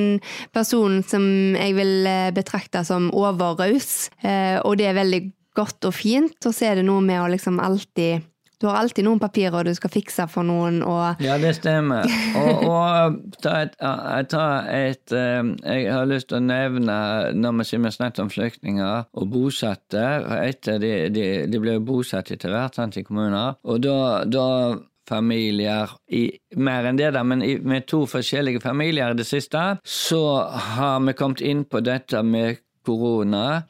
personen 0.53 1.06
som 1.11 1.25
jeg 1.57 1.75
vil 1.77 2.07
eh, 2.09 2.31
betrakte 2.37 2.85
som 2.87 3.11
overraus, 3.17 4.09
eh, 4.23 4.57
og 4.63 4.79
det 4.81 4.91
er 4.91 5.01
veldig 5.01 5.23
godt 5.57 5.89
og 5.89 5.95
fint. 5.97 6.39
Og 6.45 6.55
så 6.55 6.71
er 6.71 6.81
det 6.81 6.89
noe 6.89 7.05
med 7.05 7.23
å 7.23 7.29
liksom 7.33 7.61
alltid 7.63 8.25
du 8.57 8.67
har 8.71 8.79
alltid 8.81 9.05
noen 9.05 9.21
papirer 9.21 9.67
du 9.69 9.73
skal 9.77 9.93
fikse 9.93 10.25
for 10.33 10.47
noen. 10.49 10.79
Og 10.81 11.21
ja, 11.21 11.37
det 11.41 11.53
stemmer. 11.59 12.09
Og, 12.41 12.63
og 12.71 13.19
ta 13.45 13.53
et, 13.67 13.77
ta 14.33 14.47
et, 14.73 15.13
eh, 15.13 15.51
Jeg 15.61 15.93
har 15.93 16.09
lyst 16.09 16.31
til 16.31 16.41
å 16.41 16.47
nevne, 16.47 16.97
når 17.37 17.59
vi 17.59 17.69
sier 17.69 17.93
snakket 17.93 18.23
om 18.25 18.33
flyktninger 18.33 19.11
og 19.13 19.29
bosatte 19.33 20.05
etter 20.41 20.81
De, 20.81 20.93
de, 21.13 21.27
de 21.53 21.61
ble 21.61 21.77
bosatt 21.85 22.33
etter 22.33 22.53
hvert 22.55 22.97
i 22.97 23.05
kommuner. 23.05 23.61
Og 23.69 23.83
da, 23.85 24.25
da 24.25 24.47
familier 25.09 25.91
i 26.11 26.29
mer 26.57 26.89
enn 26.89 26.99
det, 26.99 27.13
da, 27.17 27.23
men 27.27 27.43
i, 27.45 27.57
med 27.59 27.87
to 27.91 28.05
forskjellige 28.11 28.63
familier 28.65 29.15
i 29.15 29.19
det 29.19 29.27
siste, 29.29 29.65
så 29.85 30.23
har 30.77 31.01
vi 31.07 31.17
kommet 31.19 31.45
inn 31.45 31.65
på 31.65 31.83
dette 31.85 32.23
med 32.27 32.63
korona 32.87 33.63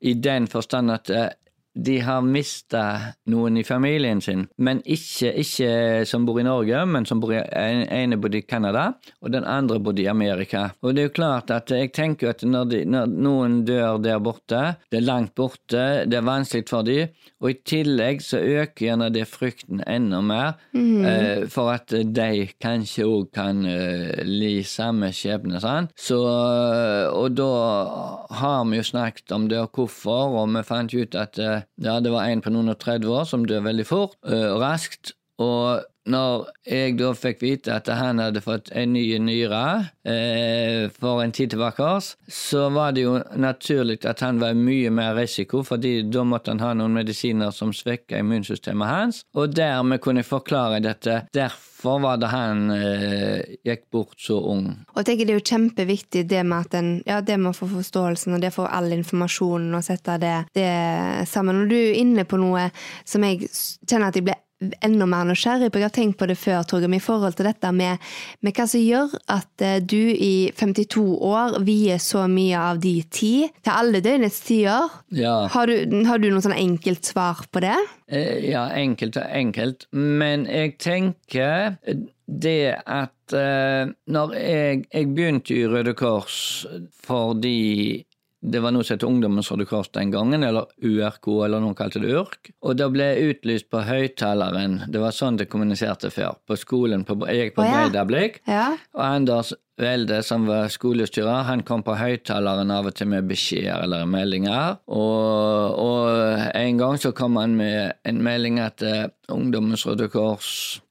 i 0.00 0.14
den 0.14 0.46
forstand 0.48 0.92
at 0.94 1.10
eh, 1.12 1.28
de 1.74 2.00
har 2.02 2.22
mista 2.26 2.84
noen 3.30 3.60
i 3.60 3.64
familien 3.64 4.20
sin, 4.22 4.46
men 4.58 4.80
ikke, 4.82 5.30
ikke, 5.42 5.70
som 6.08 6.26
bor 6.26 6.40
i 6.40 6.46
Norge, 6.46 6.82
men 6.86 7.06
som 7.06 7.20
bor 7.22 7.32
i, 7.34 7.38
en 7.38 7.84
ene 7.86 8.18
bodde 8.20 8.40
i 8.40 8.46
Canada, 8.46 8.88
og 9.22 9.32
den 9.34 9.46
andre 9.46 9.78
bodde 9.82 10.02
i 10.02 10.08
Amerika. 10.10 10.70
Og 10.82 10.96
det 10.96 11.04
er 11.04 11.10
jo 11.10 11.16
klart 11.20 11.52
at 11.54 11.70
jeg 11.70 11.92
tenker 11.96 12.32
at 12.32 12.42
når, 12.46 12.70
de, 12.72 12.82
når 12.90 13.14
noen 13.14 13.60
dør 13.68 14.00
der 14.02 14.18
borte, 14.22 14.62
det 14.90 15.00
er 15.00 15.06
langt 15.06 15.34
borte, 15.38 15.84
det 16.10 16.18
er 16.18 16.26
vanskelig 16.26 16.66
for 16.70 16.86
dem, 16.86 17.14
og 17.40 17.52
i 17.52 17.58
tillegg 17.64 18.24
så 18.24 18.40
øker 18.40 18.86
gjerne 18.88 19.10
det 19.14 19.24
frykten 19.30 19.84
enda 19.88 20.20
mer 20.24 20.58
mm. 20.74 21.04
eh, 21.06 21.44
for 21.50 21.72
at 21.72 21.94
de 21.94 22.48
kanskje 22.60 23.06
òg 23.06 23.30
kan 23.36 23.62
eh, 23.68 24.20
li 24.26 24.60
samme 24.66 25.12
skjebne. 25.14 25.60
sant? 25.62 25.94
Så, 25.96 26.18
og 27.14 27.38
da 27.38 27.50
har 28.40 28.66
vi 28.68 28.80
jo 28.80 28.86
snakket 28.90 29.32
om 29.36 29.48
det 29.50 29.60
og 29.62 29.70
hvorfor, 29.78 30.36
og 30.42 30.52
vi 30.56 30.66
fant 30.66 30.94
ut 30.94 31.16
at 31.16 31.40
eh, 31.40 31.59
ja, 31.82 31.98
det 32.02 32.12
var 32.12 32.28
en 32.28 32.42
på 32.44 32.52
noen 32.52 32.72
og 32.72 32.78
30 32.82 33.14
år 33.14 33.26
som 33.28 33.46
døde 33.48 33.64
veldig 33.66 33.86
fort 33.88 34.16
og 34.24 34.36
uh, 34.36 34.58
raskt. 34.62 35.14
Og 35.40 35.84
når 36.08 36.46
jeg 36.64 36.96
da 36.98 37.10
fikk 37.16 37.42
vite 37.44 37.74
at 37.74 37.88
han 37.92 38.20
hadde 38.22 38.42
fått 38.44 38.70
en 38.76 38.94
ny 38.94 39.04
nyre 39.20 39.62
eh, 40.08 40.88
for 40.96 41.22
en 41.22 41.32
tid 41.32 41.52
tilbake, 41.54 41.90
så 42.30 42.68
var 42.72 42.94
det 42.96 43.04
jo 43.04 43.18
naturlig 43.36 44.00
at 44.08 44.24
han 44.24 44.40
var 44.40 44.56
mye 44.56 44.90
mer 44.94 45.14
risiko, 45.18 45.62
fordi 45.66 46.00
da 46.08 46.24
måtte 46.24 46.54
han 46.54 46.64
ha 46.64 46.72
noen 46.78 46.96
medisiner 46.96 47.52
som 47.54 47.74
svekka 47.76 48.20
immunsystemet 48.20 48.90
hans, 48.90 49.22
og 49.36 49.54
dermed 49.56 50.00
kunne 50.00 50.24
jeg 50.24 50.30
forklare 50.30 50.80
dette. 50.84 51.22
Derfor 51.36 52.00
var 52.04 52.20
det 52.20 52.32
han 52.32 52.66
eh, 52.74 53.56
gikk 53.66 53.86
bort 53.92 54.20
så 54.20 54.38
ung. 54.52 54.66
Og 54.92 55.00
jeg 55.00 55.10
tenker 55.12 55.28
Det 55.28 55.34
er 55.34 55.40
jo 55.40 55.48
kjempeviktig 55.52 56.26
det 56.28 56.44
med 56.44 56.66
at 56.66 56.76
en, 56.80 56.92
ja, 57.08 57.20
det 57.24 57.38
med 57.40 57.52
å 57.52 57.56
få 57.56 57.70
forståelsen 57.70 58.36
og 58.36 58.44
det 58.44 58.52
får 58.56 58.68
all 58.72 58.92
informasjonen 58.96 59.76
og 59.76 59.84
sette 59.84 60.16
det, 60.20 60.36
det 60.56 60.70
sammen. 61.28 61.64
Og 61.64 61.72
du 61.72 61.76
er 61.78 61.98
inne 62.00 62.26
på 62.28 62.40
noe 62.40 62.68
som 63.04 63.24
jeg 63.24 63.48
kjenner 63.88 64.10
at 64.10 64.18
jeg 64.20 64.28
ble 64.28 64.36
enda 64.80 65.06
mer 65.08 65.28
nysgjerrig 65.28 65.70
på. 65.72 65.80
Jeg 65.80 65.88
har 65.88 65.94
tenkt 65.94 66.18
på 66.20 66.28
det 66.28 66.36
før, 66.40 66.62
Torgrim, 66.68 66.96
i 66.96 67.02
forhold 67.02 67.36
til 67.38 67.48
dette 67.48 67.70
med, 67.74 68.00
med, 68.44 68.54
hva 68.56 68.66
som 68.68 68.82
gjør 68.82 69.14
at 69.32 69.64
eh, 69.64 69.78
du 69.80 70.10
i 70.12 70.50
52 70.56 71.04
år 71.30 71.58
vier 71.66 72.00
så 72.02 72.26
mye 72.30 72.60
av 72.60 72.82
de 72.82 72.94
tid 73.08 73.48
til 73.64 73.72
alle 73.72 74.02
døgnets 74.04 74.40
tider. 74.46 74.90
Ja. 75.16 75.36
Har, 75.52 75.70
du, 75.70 75.96
har 76.08 76.20
du 76.20 76.28
noe 76.30 76.44
sånn 76.44 76.56
enkelt 76.56 77.08
svar 77.08 77.44
på 77.50 77.64
det? 77.64 77.76
Eh, 78.12 78.50
ja, 78.50 78.66
enkelt 78.76 79.18
og 79.20 79.26
enkelt. 79.40 79.88
Men 79.96 80.46
jeg 80.50 80.76
tenker 80.82 81.78
det 82.30 82.76
at 82.84 83.16
når 83.30 84.32
jeg, 84.34 84.78
jeg 84.90 85.08
begynte 85.14 85.54
i 85.54 85.66
Røde 85.70 85.92
Kors 85.94 86.66
fordi 87.06 88.02
det 88.40 88.60
var 88.64 88.72
noe 88.72 88.84
som 88.86 88.96
het 88.96 89.04
Ungdommens 89.04 89.50
Røde 89.52 89.66
Kors 89.68 89.90
den 89.92 90.12
gangen, 90.14 90.44
eller 90.46 90.70
URK, 90.80 91.28
eller 91.44 91.60
noen 91.60 91.76
kalte 91.76 92.00
det 92.00 92.14
URK. 92.14 92.52
Og 92.64 92.78
da 92.80 92.88
ble 92.92 93.10
jeg 93.10 93.34
utlyst 93.34 93.68
på 93.72 93.82
høyttaleren. 93.84 94.78
Det 94.88 95.02
var 95.02 95.12
sånn 95.12 95.36
det 95.40 95.50
kommuniserte 95.52 96.08
før. 96.14 96.38
På 96.48 96.56
skolen. 96.56 97.04
På, 97.04 97.18
jeg 97.28 97.50
gikk 97.50 97.58
på 97.58 97.66
oh, 97.66 97.68
ja. 97.68 97.82
Breidablikk. 97.82 98.40
Ja. 98.48 98.70
Og 98.96 99.04
Anders 99.04 99.52
Velde, 99.80 100.20
som 100.22 100.44
var 100.48 100.68
skolestyrer, 100.72 101.46
han 101.48 101.62
kom 101.66 101.82
på 101.86 101.96
høyttaleren 101.96 102.70
av 102.74 102.90
og 102.90 102.96
til 102.98 103.08
med 103.12 103.28
beskjeder 103.30 103.84
eller 103.86 104.08
meldinger. 104.08 104.76
Og, 104.92 105.78
og, 105.80 106.10
en 106.56 106.80
gang 106.80 107.00
så 107.00 107.14
kom 107.16 107.38
han 107.40 107.56
med 107.58 107.96
en 108.08 108.20
melding 108.24 108.60
at 108.62 108.84
uh, 108.84 109.08
Ungdommens 109.32 109.86
Røde 109.88 110.10
Kors, 110.12 110.50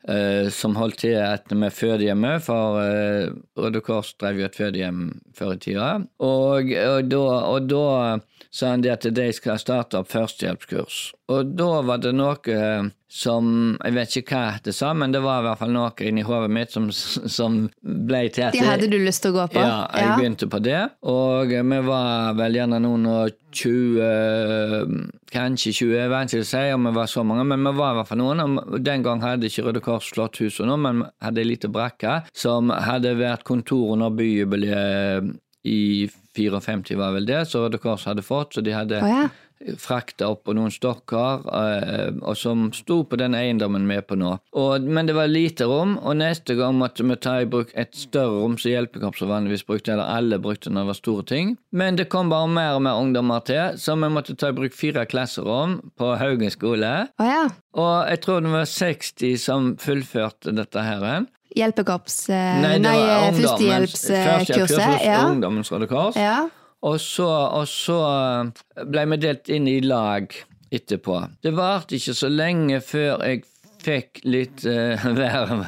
uh, 0.09 0.49
som 0.53 0.77
holdt 0.79 1.03
til 1.03 1.19
et 1.21 1.53
med 1.53 1.75
fødehjemmet, 1.75 2.43
for 2.47 2.81
uh, 2.81 3.29
Røde 3.59 3.83
Kors 3.85 4.15
drev 4.19 4.41
jo 4.41 4.49
et 4.49 4.57
fødehjem 4.57 5.05
før 5.37 5.53
i 5.55 5.61
tida, 5.67 5.91
og, 6.17 6.73
og, 6.73 7.13
da, 7.13 7.23
og 7.53 7.69
da 7.69 7.85
sa 8.49 8.73
han 8.73 8.83
det 8.85 8.95
at 8.97 9.09
de 9.13 9.29
skal 9.35 9.61
starte 9.61 10.01
opp 10.01 10.09
førstehjelpskurs. 10.11 11.09
Og 11.29 11.51
da 11.53 11.67
var 11.85 12.01
det 12.01 12.11
noe 12.17 12.61
som 13.09 13.45
Jeg 13.81 13.93
vet 13.95 14.15
ikke 14.19 14.37
hva 14.37 14.59
det 14.65 14.73
sa, 14.77 14.91
men 14.97 15.13
det 15.13 15.21
var 15.23 15.41
i 15.41 15.45
hvert 15.47 15.61
fall 15.61 15.71
noe 15.73 16.05
inni 16.05 16.21
hodet 16.25 16.51
mitt 16.53 16.73
som, 16.73 16.89
som 17.37 17.63
ble 17.81 18.21
til 18.33 18.47
at 18.47 18.57
Det 18.57 18.65
hadde 18.65 18.89
du 18.91 18.97
lyst 19.01 19.23
til 19.25 19.33
å 19.33 19.39
gå 19.39 19.47
på? 19.55 19.63
Ja, 19.63 19.87
jeg 19.97 20.09
ja. 20.09 20.15
begynte 20.19 20.49
på 20.51 20.61
det. 20.61 20.81
Og 21.09 21.49
vi 21.53 21.81
var 21.89 22.37
vel 22.37 22.59
gjerne 22.59 22.81
noen 22.85 23.09
og 23.09 23.33
20, 23.49 25.09
kanskje 25.33 25.73
20, 25.79 26.05
vanskelig 26.13 26.45
å 26.45 26.49
si 26.51 26.63
om 26.75 26.85
vi 26.85 26.93
var 26.99 27.09
så 27.09 27.25
mange, 27.25 27.47
men 27.49 27.65
vi 27.65 27.75
var 27.79 27.95
i 27.95 27.99
hvert 27.99 28.11
fall 28.11 28.21
noen. 28.21 28.61
Den 28.85 29.05
gang 29.05 29.25
hadde 29.25 29.49
ikke 29.49 29.65
Røde 29.65 29.83
Kors 29.85 30.13
slått 30.13 30.41
huset 30.43 30.69
nå, 30.69 30.77
men 30.81 31.03
hadde 31.25 31.41
ei 31.41 31.49
lita 31.49 31.69
brakke 31.73 32.19
som 32.37 32.69
hadde 32.69 33.17
vært 33.17 33.45
kontor 33.47 33.95
under 33.97 34.13
byjubileet 34.13 35.33
i 35.69 36.07
54, 36.37 36.95
var 36.95 37.17
vel 37.17 37.25
det, 37.27 37.41
så 37.49 37.65
Røde 37.65 37.81
Kors 37.81 38.05
hadde 38.07 38.23
fått. 38.23 38.53
Så 38.55 38.61
de 38.63 38.77
hadde 38.77 39.01
oh, 39.01 39.09
ja 39.09 39.29
frakta 39.79 40.29
opp 40.31 40.45
på 40.47 40.55
noen 40.55 40.71
stokker, 40.71 41.45
eh, 41.59 42.11
og 42.21 42.37
som 42.39 42.69
sto 42.75 43.01
på 43.03 43.19
den 43.19 43.35
eiendommen 43.37 43.87
vi 43.89 43.97
er 43.99 44.05
på 44.07 44.17
nå. 44.19 44.35
Og, 44.57 44.85
men 44.87 45.09
det 45.09 45.15
var 45.17 45.31
lite 45.31 45.67
rom, 45.69 45.97
og 45.99 46.19
neste 46.21 46.55
gang 46.59 46.77
måtte 46.79 47.05
vi 47.05 47.17
ta 47.19 47.39
i 47.41 47.49
bruk 47.49 47.73
et 47.75 47.95
større 47.97 48.41
rom 48.43 48.57
som 48.59 48.71
hjelpekorpset 48.71 49.29
vanligvis 49.29 49.65
brukte, 49.67 49.93
eller 49.95 50.11
alle 50.19 50.39
brukte 50.41 50.71
når 50.71 50.85
det 50.85 50.91
var 50.91 50.99
store 51.01 51.27
ting. 51.33 51.55
Men 51.71 51.99
det 51.99 52.09
kom 52.13 52.31
bare 52.31 52.51
mer 52.51 52.77
og 52.77 52.85
mer 52.87 53.01
ungdommer 53.01 53.43
til, 53.47 53.79
så 53.79 53.97
vi 53.99 54.11
måtte 54.13 54.37
ta 54.39 54.53
i 54.53 54.57
bruk 54.57 54.77
fire 54.77 55.05
klasserom 55.09 55.79
på 55.99 56.13
Haugen 56.19 56.53
skole. 56.53 56.93
Oh, 57.19 57.27
ja. 57.27 57.43
Og 57.79 57.97
jeg 58.09 58.23
tror 58.25 58.45
det 58.45 58.53
var 58.53 58.69
60 58.69 59.35
som 59.43 59.73
fullførte 59.81 60.55
dette 60.55 60.85
her. 60.85 61.27
Hjelpekorps 61.57 62.17
eh, 62.29 62.59
Nei, 62.61 62.75
nei 62.81 62.95
førstehjelpskurset. 63.39 65.05
Ja. 65.05 65.23
Ungdommens 65.31 65.71
Røde 65.73 65.89
Kors. 65.89 66.17
Ja. 66.19 66.47
Og 66.87 66.99
så, 67.03 67.27
og 67.27 67.67
så 67.67 67.99
eh, 68.07 68.85
ble 68.87 69.05
vi 69.11 69.19
delt 69.25 69.51
inn 69.51 69.67
i 69.67 69.79
lag 69.83 70.31
etterpå. 70.71 71.21
Det 71.43 71.51
varte 71.57 71.97
ikke 71.97 72.15
så 72.15 72.29
lenge 72.31 72.79
før 72.85 73.23
jeg 73.25 73.43
fikk 73.79 74.19
litt 74.27 74.65
uh, 74.67 75.05
verv 75.17 75.63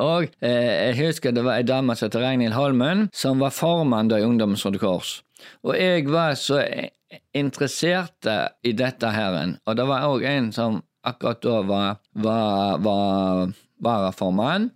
òg. 0.00 0.30
Uh, 0.40 0.48
jeg 0.48 0.96
husker 0.98 1.34
det 1.36 1.44
var 1.44 1.60
ei 1.60 1.66
dame 1.68 1.96
som 1.96 2.08
het 2.08 2.16
Ragnhild 2.18 2.56
Holmen, 2.56 3.06
som 3.14 3.42
var 3.42 3.52
formann 3.54 4.12
i 4.12 4.24
Ungdommens 4.24 4.64
Røde 4.64 4.80
Kors. 4.82 5.18
Og 5.62 5.76
jeg 5.76 6.08
var 6.08 6.34
så 6.40 6.62
interessert 7.36 8.26
i 8.64 8.72
dette 8.72 9.10
her, 9.12 9.36
og 9.68 9.76
det 9.76 9.86
var 9.86 10.08
òg 10.08 10.24
en 10.28 10.48
som 10.56 10.80
akkurat 11.04 11.42
da 11.44 11.60
var, 11.68 12.00
var, 12.16 12.80
var 12.80 13.52
varaformann. 13.84 14.70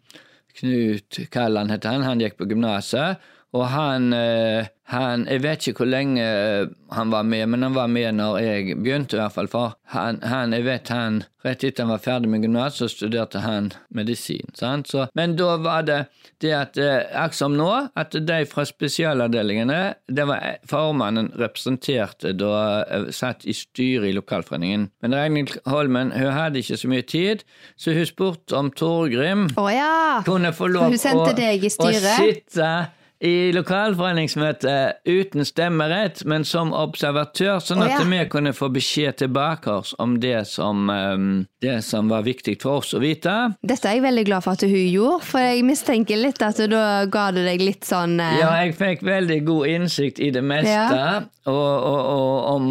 Knut 0.59 1.21
Kalland 1.33 1.73
het 1.73 1.87
han, 1.89 2.05
han 2.05 2.21
gikk 2.23 2.39
på 2.39 2.49
gymnaset. 2.51 3.23
Og 3.57 3.65
han, 3.73 4.13
eh, 4.13 4.67
han 4.93 5.25
Jeg 5.27 5.43
vet 5.43 5.67
ikke 5.67 5.85
hvor 5.85 5.89
lenge 5.89 6.21
eh, 6.21 6.69
han 6.93 7.13
var 7.13 7.25
med, 7.25 7.47
men 7.49 7.63
han 7.63 7.75
var 7.75 7.89
med 7.89 8.15
når 8.19 8.39
jeg 8.39 8.77
begynte, 8.77 9.17
i 9.17 9.21
hvert 9.21 9.33
fall. 9.33 9.49
For 9.49 9.75
han, 9.95 10.21
han 10.23 10.53
jeg 10.53 10.67
vet 10.69 10.93
han 10.93 11.23
Rett 11.47 11.63
etter 11.65 11.87
han 11.87 11.93
var 11.93 12.01
ferdig 12.03 12.29
med 12.29 12.43
gymnas, 12.43 12.81
så 12.81 12.89
studerte 12.91 13.39
han 13.41 13.71
medisin. 13.95 14.51
sant? 14.59 14.89
Så, 14.91 15.07
men 15.15 15.37
da 15.39 15.53
var 15.63 15.85
det 15.87 15.99
det 16.43 16.51
at 16.53 16.79
Akkurat 16.79 17.39
som 17.39 17.55
nå, 17.57 17.69
at 17.97 18.13
de 18.13 18.41
fra 18.51 18.65
spesialavdelingene 18.67 19.79
det 20.11 20.27
var 20.27 20.59
Formannen 20.69 21.31
representerte 21.39 22.35
da 22.35 22.83
satt 23.15 23.47
i 23.47 23.55
styret 23.55 24.11
i 24.11 24.17
lokalforeningen. 24.19 24.91
Men 25.01 25.15
Ragnhild 25.15 25.55
Holmen 25.71 26.11
hun 26.13 26.35
hadde 26.35 26.59
ikke 26.59 26.81
så 26.83 26.91
mye 26.91 27.07
tid, 27.07 27.47
så 27.79 27.95
hun 27.97 28.11
spurte 28.11 28.59
om 28.59 28.75
Torgrim 28.75 29.47
oh, 29.57 29.71
ja. 29.73 30.21
kunne 30.27 30.53
få 30.53 30.69
lov 30.75 30.91
å, 30.91 31.17
å 31.23 31.93
sitte 31.95 32.73
i 33.21 33.51
lokalforeningsmøtet 33.51 35.03
uten 35.09 35.43
stemmerett, 35.47 36.21
men 36.29 36.45
som 36.47 36.71
observatør, 36.77 37.59
sånn 37.63 37.83
at 37.83 37.97
oh, 37.97 38.03
ja. 38.05 38.07
vi 38.07 38.21
kunne 38.31 38.53
få 38.55 38.69
beskjed 38.71 39.19
tilbake 39.25 39.73
oss 39.73 39.95
om 39.99 40.21
det 40.23 40.45
som, 40.47 40.87
um, 40.87 41.31
det 41.63 41.81
som 41.87 42.11
var 42.13 42.23
viktig 42.29 42.59
for 42.63 42.79
oss 42.83 42.95
å 42.95 43.03
vite. 43.03 43.35
Dette 43.67 43.91
er 43.91 43.99
jeg 43.99 44.05
veldig 44.07 44.25
glad 44.29 44.47
for 44.47 44.55
at 44.55 44.63
hun 44.63 44.77
gjorde, 44.77 45.27
for 45.27 45.43
jeg 45.43 45.67
mistenker 45.67 46.21
litt 46.21 46.43
at 46.47 46.63
da 46.71 46.85
ga 47.11 47.29
det 47.35 47.47
deg 47.49 47.65
litt 47.65 47.89
sånn 47.89 48.21
uh... 48.23 48.39
Ja, 48.39 48.53
jeg 48.63 48.77
fikk 48.79 49.03
veldig 49.09 49.41
god 49.51 49.75
innsikt 49.75 50.23
i 50.23 50.31
det 50.35 50.45
meste, 50.47 50.77
ja. 50.79 51.19
og, 51.51 51.59
og, 51.59 52.01
og, 52.15 52.37
om 52.55 52.71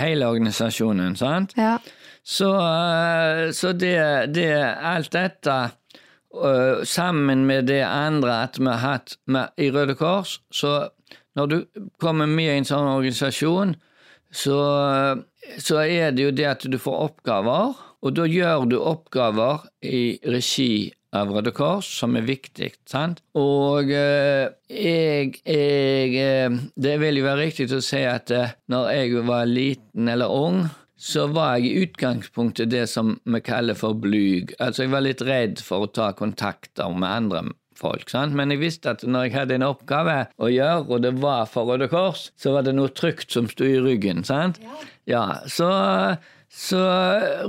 hele 0.00 0.32
organisasjonen, 0.32 1.20
sant. 1.20 1.52
Ja. 1.60 1.76
Så, 2.24 2.48
uh, 2.48 3.50
så 3.52 3.76
det, 3.76 3.98
det, 4.32 4.50
alt 4.56 5.12
dette 5.12 5.60
uh, 6.36 6.82
sammen 6.88 7.46
med 7.48 7.68
det 7.70 7.82
andre 7.86 8.42
at 8.48 8.58
vi 8.60 8.68
har 8.70 8.82
hatt 8.82 9.16
med, 9.26 9.52
i 9.56 9.70
Røde 9.74 9.96
Kors, 9.98 10.40
så 10.52 10.90
når 11.38 11.46
du 11.48 11.58
kommer 12.00 12.28
med 12.28 12.50
i 12.50 12.58
en 12.60 12.68
sånn 12.68 12.88
organisasjon, 12.90 13.76
så, 14.32 14.58
så 15.60 15.84
er 15.84 16.12
det 16.16 16.26
jo 16.26 16.32
det 16.34 16.48
at 16.48 16.66
du 16.68 16.78
får 16.80 17.06
oppgaver, 17.08 17.76
og 18.02 18.16
da 18.16 18.26
gjør 18.28 18.66
du 18.68 18.78
oppgaver 18.80 19.64
i 19.84 20.18
regi 20.28 20.90
av 21.12 21.30
Røde 21.32 21.52
Kors, 21.54 21.88
som 22.00 22.16
er 22.16 22.24
viktig. 22.26 22.72
sant? 22.88 23.20
Og 23.36 23.90
eh, 23.92 24.48
jeg, 24.72 25.34
jeg 25.44 26.14
eh, 26.16 26.60
Det 26.74 26.94
vil 27.02 27.20
jo 27.20 27.26
være 27.26 27.44
riktig 27.44 27.68
å 27.76 27.82
si 27.84 28.00
at 28.08 28.32
når 28.72 28.88
jeg 28.96 29.26
var 29.28 29.48
liten 29.48 30.08
eller 30.08 30.32
ung, 30.32 30.64
så 31.02 31.26
var 31.34 31.56
jeg 31.58 31.66
i 31.66 31.86
utgangspunktet 31.86 32.70
det 32.70 32.84
som 32.90 33.16
vi 33.26 33.40
kaller 33.42 33.74
for 33.78 33.98
blyg. 33.98 34.54
Altså, 34.62 34.84
jeg 34.84 34.92
var 34.92 35.02
litt 35.02 35.24
redd 35.26 35.62
for 35.64 35.86
å 35.86 35.90
ta 35.90 36.12
kontakter 36.14 36.94
med 36.94 37.10
andre 37.10 37.42
folk, 37.78 38.06
sant? 38.12 38.36
men 38.38 38.52
jeg 38.54 38.60
visste 38.60 38.92
at 38.94 39.02
når 39.02 39.26
jeg 39.26 39.34
hadde 39.34 39.56
en 39.58 39.66
oppgave 39.66 40.16
å 40.38 40.50
gjøre, 40.52 40.86
og 40.86 41.02
det 41.02 41.14
var 41.24 41.48
for 41.50 41.66
Røde 41.72 41.88
Kors, 41.90 42.28
så 42.38 42.54
var 42.54 42.66
det 42.66 42.76
noe 42.76 42.92
trygt 42.94 43.34
som 43.34 43.48
sto 43.50 43.66
i 43.66 43.80
ryggen. 43.82 44.22
sant? 44.28 44.60
Ja, 44.62 44.78
ja 45.10 45.24
så, 45.50 45.72
så 46.46 46.82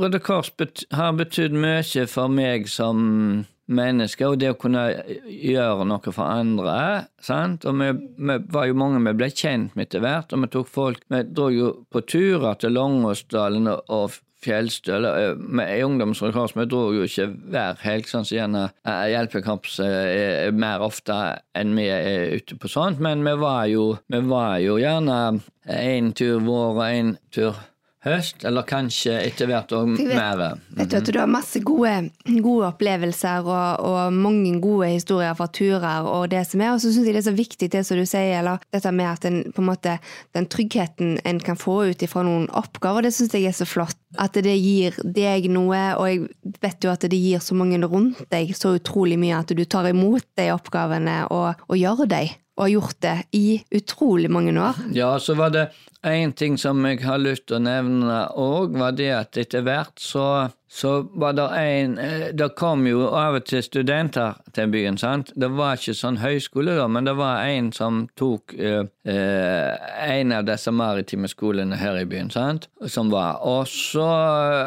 Røde 0.02 0.24
Kors 0.24 0.50
bet 0.58 0.88
har 0.96 1.14
betydd 1.20 1.54
mye 1.54 2.08
for 2.10 2.34
meg 2.34 2.66
som 2.72 3.46
mennesker, 3.72 4.34
og 4.34 4.42
det 4.42 4.52
å 4.54 4.60
kunne 4.60 4.84
gjøre 5.28 5.88
noe 5.88 6.14
for 6.14 6.26
andre. 6.28 7.08
sant? 7.24 7.66
Og 7.70 7.80
vi, 7.80 7.92
vi 8.18 8.38
var 8.52 8.68
jo 8.68 8.78
mange 8.80 9.02
vi 9.08 9.16
ble 9.22 9.32
kjent 9.32 9.76
med 9.78 9.88
etter 9.88 10.04
hvert, 10.04 10.34
og 10.34 10.44
vi 10.44 10.52
tok 10.52 10.70
folk 10.70 11.02
Vi 11.14 11.24
dro 11.30 11.50
jo 11.54 11.72
på 11.92 12.04
turer 12.08 12.60
til 12.60 12.76
Longåsdalen 12.76 13.70
og 13.72 14.20
Fjellstøl. 14.44 15.08
Med 15.40 15.84
ungdomsrekord 15.86 16.56
vi 16.58 16.68
dro 16.68 16.84
jo 16.96 17.08
ikke 17.08 17.30
hver 17.54 17.80
helg, 17.84 18.10
sånn 18.10 18.28
som 18.28 18.38
gjerne 18.38 18.64
hjelpekorps 18.84 19.80
er 19.86 20.52
mer 20.52 20.84
ofte 20.84 21.20
enn 21.56 21.76
vi 21.78 21.88
er 21.92 22.36
ute 22.40 22.58
på 22.60 22.72
sånt, 22.72 23.00
men 23.04 23.24
vi 23.24 23.36
var 23.40 23.68
jo, 23.72 23.94
vi 24.12 24.24
var 24.28 24.58
jo 24.64 24.80
gjerne 24.82 25.20
én 25.64 26.12
tur 26.18 26.44
vår 26.44 26.74
og 26.74 26.84
én 26.90 27.16
tur 27.32 27.62
høst, 28.04 28.44
eller 28.48 28.66
kanskje 28.68 29.16
etter 29.24 29.48
hvert 29.50 29.72
òg 29.76 29.94
mer. 29.96 30.42
Vet 30.76 30.92
du 30.92 30.98
at 31.00 31.10
du 31.10 31.20
har 31.20 31.30
masse 31.32 31.62
gode, 31.64 31.94
gode 32.28 32.68
opplevelser 32.68 33.48
og, 33.48 33.84
og, 33.88 34.14
mange 34.14 34.52
gode 34.64 34.92
historier 34.92 35.36
fra 35.38 35.48
turer 35.54 36.08
og 36.10 36.28
det 36.34 36.44
som 36.50 36.64
er, 36.64 36.74
og 36.74 36.82
så 36.84 36.92
syns 36.92 37.08
jeg 37.08 37.16
det 37.16 37.24
er 37.24 37.30
så 37.30 37.36
viktig 37.38 37.72
det 37.74 37.84
som 37.88 38.00
du 38.00 38.06
sier, 38.10 38.38
eller 38.42 38.64
dette 38.76 38.94
med 38.96 39.10
at 39.10 39.28
den, 39.28 39.42
på 39.56 39.64
en 39.64 39.70
måte, 39.72 39.98
den 40.36 40.50
tryggheten 40.52 41.18
en 41.24 41.42
kan 41.44 41.60
få 41.60 41.80
ut 41.94 42.06
ifra 42.06 42.26
noen 42.28 42.50
oppgaver, 42.52 43.08
det 43.08 43.14
syns 43.16 43.36
jeg 43.38 43.48
er 43.50 43.58
så 43.58 43.68
flott. 43.70 43.98
At 44.22 44.36
det 44.46 44.54
gir 44.60 44.94
deg 45.02 45.48
noe, 45.50 45.80
og 45.98 46.06
jeg 46.06 46.58
vet 46.62 46.86
jo 46.86 46.92
at 46.92 47.08
det 47.10 47.18
gir 47.18 47.42
så 47.42 47.58
mange 47.58 47.80
rundt 47.82 48.22
deg 48.30 48.52
så 48.58 48.76
utrolig 48.78 49.18
mye 49.18 49.40
at 49.40 49.56
du 49.56 49.64
tar 49.66 49.90
imot 49.90 50.28
de 50.38 50.52
oppgavene 50.54 51.24
og, 51.34 51.64
og 51.66 51.80
gjør 51.80 52.06
dem 52.06 52.40
og 52.54 52.68
har 52.68 52.74
gjort 52.76 52.98
det 53.02 53.16
i 53.34 53.48
utrolig 53.74 54.30
mange 54.30 54.54
år. 54.62 54.78
Ja, 54.94 55.16
så 55.20 55.34
var 55.34 55.50
det 55.50 55.72
en 56.04 56.34
ting 56.34 56.58
som 56.60 56.86
jeg 56.86 57.04
har 57.04 57.22
lyst 57.22 57.48
til 57.48 57.60
å 57.60 57.64
nevne 57.64 58.20
òg, 58.40 58.76
var 58.80 58.98
det 58.98 59.12
at 59.16 59.40
etter 59.40 59.64
hvert 59.66 60.00
så 60.02 60.50
så 60.74 61.10
var 61.14 61.34
det 61.34 61.44
en 61.58 61.98
eh, 62.02 62.28
Det 62.34 62.48
kom 62.58 62.88
jo 62.88 63.06
av 63.14 63.36
og 63.38 63.46
til 63.46 63.62
studenter 63.62 64.40
til 64.58 64.72
byen, 64.74 64.98
sant. 64.98 65.30
Det 65.38 65.52
var 65.54 65.78
ikke 65.78 65.94
sånn 65.94 66.18
høyskole 66.18 66.74
da, 66.80 66.88
men 66.90 67.06
det 67.06 67.14
var 67.20 67.46
en 67.46 67.70
som 67.76 68.00
tok 68.18 68.56
eh, 68.58 68.82
eh, 69.06 69.86
en 70.16 70.34
av 70.34 70.48
disse 70.50 70.74
maritime 70.74 71.30
skolene 71.30 71.78
her 71.78 72.00
i 72.02 72.08
byen, 72.10 72.34
sant, 72.34 72.66
som 72.90 73.14
var. 73.14 73.44
Og 73.46 73.70
så 73.70 74.08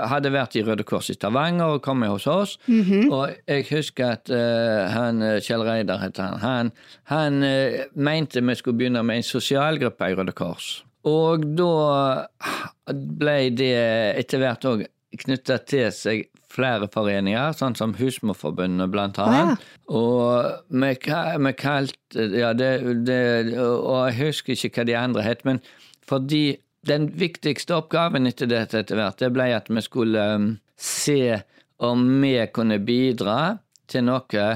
hadde 0.07 0.31
vært 0.31 0.55
i 0.55 0.63
Røde 0.67 0.87
Kors 0.87 1.11
i 1.11 1.19
Stavanger 1.19 1.75
og 1.75 1.83
kommet 1.83 2.15
hos 2.15 2.31
oss. 2.31 2.59
Mm 2.69 2.83
-hmm. 2.83 3.13
Og 3.13 3.31
jeg 3.49 3.67
husker 3.71 4.07
at 4.07 4.31
eh, 4.31 4.87
han 4.91 5.23
eh, 5.23 5.41
Kjell 5.41 5.67
Reidar 5.67 5.99
het 5.99 6.17
han. 6.17 6.39
Han, 6.39 6.73
han 7.05 7.43
eh, 7.43 7.85
mente 7.95 8.41
vi 8.41 8.55
skulle 8.55 8.79
begynne 8.79 9.03
med 9.03 9.17
en 9.17 9.23
sosialgruppe 9.23 10.11
i 10.11 10.15
Røde 10.15 10.33
Kors. 10.33 10.85
Og 11.07 11.45
da 11.59 12.27
ble 12.91 13.39
det 13.55 13.75
etter 14.19 14.43
hvert 14.43 14.67
òg 14.67 14.87
knytta 15.17 15.61
til 15.69 15.89
seg 15.95 16.27
flere 16.57 16.89
foreninger, 16.93 17.55
sånn 17.57 17.77
som 17.79 17.95
Husmorforbundet 17.99 18.91
blant 18.93 19.19
annet. 19.23 19.61
Ja. 19.61 19.97
Og 19.97 20.71
vi, 20.73 20.93
vi 20.97 21.53
kalte 21.59 22.29
ja, 22.33 22.53
det, 22.57 22.71
det, 23.07 23.19
Og 23.61 24.07
jeg 24.09 24.17
husker 24.21 24.57
ikke 24.57 24.83
hva 24.83 24.87
de 24.89 24.97
andre 24.99 25.27
het, 25.27 25.45
men 25.49 25.61
fordi 26.07 26.59
den 26.87 27.11
viktigste 27.19 27.77
oppgaven 27.81 28.29
etter 28.31 28.49
dette 28.51 28.81
etter 28.83 28.99
hvert, 28.99 29.19
det 29.21 29.33
ble 29.35 29.51
at 29.57 29.69
vi 29.71 29.83
skulle 29.83 30.23
um, 30.39 30.53
se 30.79 31.43
om 31.83 32.07
vi 32.23 32.39
kunne 32.55 32.79
bidra 32.87 33.57
til 33.91 34.07
noe 34.07 34.47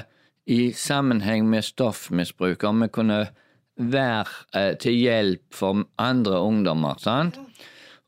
i 0.50 0.60
sammenheng 0.74 1.46
med 1.50 1.66
stoffmisbruk, 1.66 2.64
om 2.64 2.86
vi 2.86 2.90
kunne 2.94 3.18
være 3.80 4.26
uh, 4.56 4.72
til 4.80 4.98
hjelp 4.98 5.56
for 5.56 5.84
andre 5.98 6.40
ungdommer. 6.44 6.98
sant? 7.00 7.38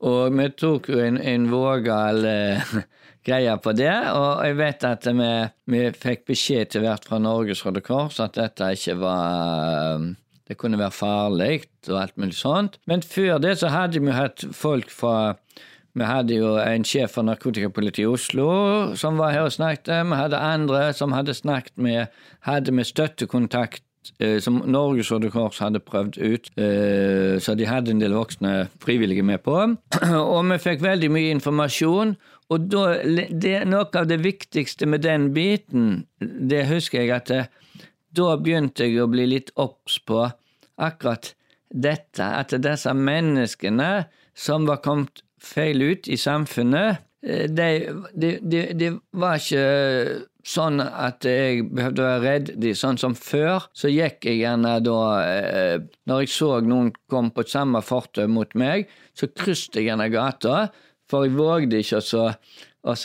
Og 0.03 0.35
vi 0.35 0.49
tok 0.59 0.89
jo 0.91 0.99
en, 1.03 1.19
en 1.19 1.45
vågal 1.51 2.25
eh, 2.27 2.73
greie 3.27 3.53
på 3.63 3.75
det, 3.79 3.93
og 4.11 4.43
jeg 4.43 4.57
vet 4.59 4.87
at 4.89 5.07
vi, 5.07 5.29
vi 5.71 5.83
fikk 5.95 6.25
beskjed 6.33 6.73
til 6.73 6.83
hvert 6.83 7.07
fra 7.07 7.21
Norges 7.23 7.63
Røde 7.63 7.85
Kors 7.87 8.19
at 8.23 8.35
dette 8.35 8.73
ikke 8.75 8.99
var 8.99 9.93
eh, 9.95 10.09
Det 10.51 10.59
kunne 10.59 10.81
være 10.81 10.91
farlig 10.91 11.63
og 11.89 12.01
alt 12.01 12.17
mulig 12.19 12.35
sånt. 12.35 12.81
Men 12.87 13.03
før 13.03 13.39
det 13.39 13.61
så 13.61 13.71
hadde 13.71 14.03
vi 14.03 14.11
hatt 14.13 14.45
folk 14.53 14.91
fra 14.91 15.37
vi 15.93 16.07
hadde 16.09 16.35
jo 16.35 16.57
en 16.57 16.87
sjef 16.89 17.13
for 17.15 17.27
narkotikapolitiet 17.29 18.07
i 18.07 18.09
Oslo 18.09 18.47
som 18.97 19.19
var 19.21 19.35
her 19.35 19.45
og 19.45 19.53
snakket. 19.53 19.91
Vi 20.09 20.17
hadde 20.17 20.41
andre 20.41 20.87
som 20.97 21.13
hadde 21.13 21.37
snakket 21.37 21.77
med 21.77 22.23
Hadde 22.49 22.73
vi 22.73 22.85
støttekontakt 22.89 23.85
Eh, 23.85 23.92
som 24.43 24.61
Norges 24.67 25.11
Røde 25.13 25.31
Kors 25.31 25.61
hadde 25.63 25.81
prøvd 25.85 26.19
ut, 26.19 26.51
eh, 26.59 27.39
så 27.43 27.55
de 27.59 27.69
hadde 27.69 27.95
en 27.95 28.03
del 28.03 28.17
voksne 28.17 28.69
frivillige 28.83 29.23
med 29.23 29.43
på. 29.47 29.57
Og 30.35 30.41
vi 30.51 30.59
fikk 30.63 30.83
veldig 30.85 31.11
mye 31.13 31.35
informasjon. 31.37 32.17
Og 32.53 32.67
da, 32.73 32.87
det, 33.31 33.55
noe 33.71 33.89
av 33.97 34.09
det 34.11 34.21
viktigste 34.25 34.89
med 34.91 35.05
den 35.07 35.31
biten, 35.37 36.05
det 36.21 36.67
husker 36.69 37.05
jeg 37.05 37.15
at 37.17 37.31
det, 37.33 37.45
eh, 37.47 37.89
da 38.13 38.35
begynte 38.37 38.85
jeg 38.85 39.01
å 39.01 39.09
bli 39.09 39.25
litt 39.25 39.55
obs 39.57 39.95
på 40.05 40.27
akkurat 40.77 41.31
dette, 41.73 42.21
at 42.21 42.53
disse 42.53 42.93
menneskene 42.93 44.05
som 44.37 44.67
var 44.69 44.83
kommet 44.85 45.23
feil 45.41 45.81
ut 45.81 46.09
i 46.13 46.19
samfunnet, 46.21 47.01
de, 47.23 47.69
de, 48.19 48.37
de, 48.43 48.61
de 48.75 48.89
var 49.15 49.39
ikke 49.39 49.67
sånn 50.43 50.83
at 50.83 51.23
jeg 51.27 51.69
behøvde 51.71 52.03
å 52.03 52.07
være 52.09 52.23
redd 52.25 52.49
de, 52.61 52.73
sånn 52.75 52.99
som 52.99 53.15
før, 53.15 53.69
så 53.79 53.91
gikk 53.93 54.27
jeg 54.27 54.41
gjerne 54.43 54.75
da 54.83 55.03
eh, 55.23 55.77
Når 56.11 56.25
jeg 56.25 56.33
så 56.35 56.51
noen 56.67 56.91
kom 57.11 57.31
på 57.35 57.47
samme 57.47 57.83
fortau 57.87 58.27
mot 58.31 58.57
meg, 58.59 58.91
så 59.15 59.31
krysset 59.31 59.79
jeg 59.79 59.91
gjerne 59.91 60.11
gata, 60.13 60.67
for 61.11 61.27
jeg 61.27 61.37
vågde 61.39 61.83
ikke 61.83 62.03
å 62.83 62.97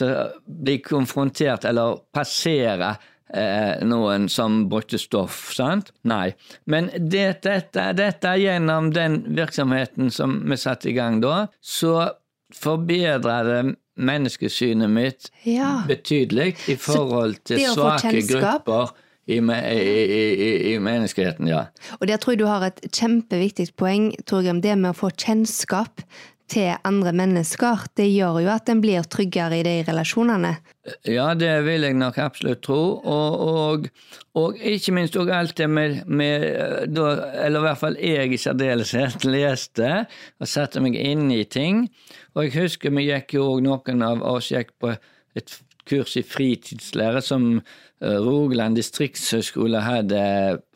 bli 0.46 0.78
konfrontert 0.82 1.68
eller 1.68 2.00
passere 2.14 2.96
eh, 3.30 3.78
noen 3.86 4.26
som 4.32 4.64
brukte 4.70 4.98
stoff, 4.98 5.52
sant? 5.54 5.92
Nei. 6.02 6.32
Men 6.66 6.90
det, 6.98 7.44
dette, 7.46 7.92
dette 7.94 8.34
gjennom 8.40 8.90
den 8.94 9.20
virksomheten 9.38 10.10
som 10.14 10.40
vi 10.48 10.58
satte 10.58 10.90
i 10.90 10.96
gang 10.96 11.20
da, 11.22 11.44
så 11.62 12.08
forbedra 12.54 13.42
det 13.44 13.60
menneskesynet 13.98 14.90
mitt 14.90 15.30
ja. 15.44 15.82
betydelig 15.88 16.54
i 16.70 16.78
forhold 16.78 17.36
til 17.48 17.62
svake 17.74 18.22
grupper 18.28 18.94
i, 19.28 19.36
i, 19.36 20.02
i, 20.16 20.50
i 20.72 20.78
menneskeheten, 20.80 21.50
ja. 21.50 21.66
Og 22.00 22.08
der 22.08 22.16
tror 22.16 22.32
jeg 22.32 22.40
du 22.40 22.48
har 22.48 22.64
et 22.70 22.80
kjempeviktig 22.88 23.68
poeng, 23.76 24.10
Torgrim. 24.26 24.62
Det 24.64 24.76
med 24.78 24.94
å 24.94 24.96
få 24.96 25.10
kjennskap 25.12 26.04
til 26.48 26.72
andre 26.86 27.12
mennesker, 27.16 27.84
det 27.98 28.08
gjør 28.08 28.40
jo 28.44 28.50
at 28.52 28.70
en 28.72 28.80
blir 28.82 29.06
tryggere 29.10 29.60
i 29.60 29.64
de 29.66 29.74
relasjonene. 29.86 30.54
Ja, 31.08 31.32
det 31.36 31.52
vil 31.66 31.84
jeg 31.84 31.96
nok 31.98 32.18
absolutt 32.22 32.62
tro. 32.64 32.80
Og, 32.98 33.40
og, 33.44 33.88
og 34.38 34.60
ikke 34.72 34.94
minst 34.96 35.18
òg 35.20 35.32
alt 35.34 35.56
det 35.60 35.68
med, 35.70 36.00
med 36.06 36.46
da, 36.94 37.10
Eller 37.44 37.60
i 37.60 37.66
hvert 37.66 37.82
fall 37.82 37.98
jeg 38.00 38.32
i 38.32 38.40
særdeleshet 38.40 39.26
leste 39.36 39.92
og 40.38 40.48
satte 40.48 40.82
meg 40.84 40.96
inn 40.98 41.28
i 41.34 41.44
ting. 41.44 41.86
Og 42.34 42.46
jeg 42.48 42.56
husker 42.62 42.94
vi 42.96 43.08
gikk 43.10 43.36
jo 43.38 43.50
òg, 43.54 43.64
noen 43.66 44.06
av 44.06 44.24
oss 44.26 44.52
gikk 44.54 44.72
på 44.80 44.94
et 45.38 45.58
kurs 45.88 46.16
i 46.20 46.24
fritidslære 46.26 47.20
som 47.24 47.60
Rogaland 47.98 48.76
distriktshøgskole 48.78 49.80
hadde 49.82 50.22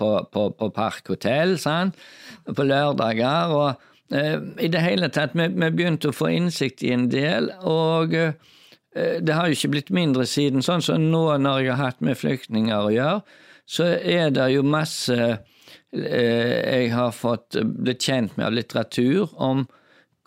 på, 0.01 0.09
på, 0.33 0.47
på 0.59 0.69
Parkhotell 0.75 1.55
på 1.61 2.65
lørdager. 2.67 3.53
og 3.55 3.69
Eh, 3.71 3.92
I 4.13 4.69
det 4.69 4.83
hele 4.83 5.09
tatt, 5.09 5.37
vi, 5.37 5.47
vi 5.49 5.71
begynte 5.73 6.11
å 6.11 6.17
få 6.17 6.29
innsikt 6.35 6.83
i 6.85 6.93
en 6.93 7.07
del, 7.13 7.49
og 7.65 8.13
eh, 8.17 8.35
det 8.93 9.37
har 9.37 9.49
jo 9.49 9.57
ikke 9.57 9.73
blitt 9.73 9.93
mindre 9.95 10.27
siden. 10.29 10.65
Sånn 10.65 10.85
som 10.85 11.07
nå 11.13 11.25
når 11.41 11.63
jeg 11.63 11.73
har 11.73 11.93
hatt 11.93 12.05
med 12.05 12.21
flyktninger 12.21 12.77
å 12.77 12.93
gjøre, 12.93 13.39
så 13.65 13.87
er 13.97 14.35
det 14.35 14.51
jo 14.53 14.67
masse 14.67 15.17
eh, 15.17 16.59
jeg 16.61 16.93
har 16.93 17.15
fått 17.17 17.57
blitt 17.63 18.05
kjent 18.05 18.37
med 18.37 18.51
av 18.51 18.59
litteratur 18.59 19.33
om 19.41 19.65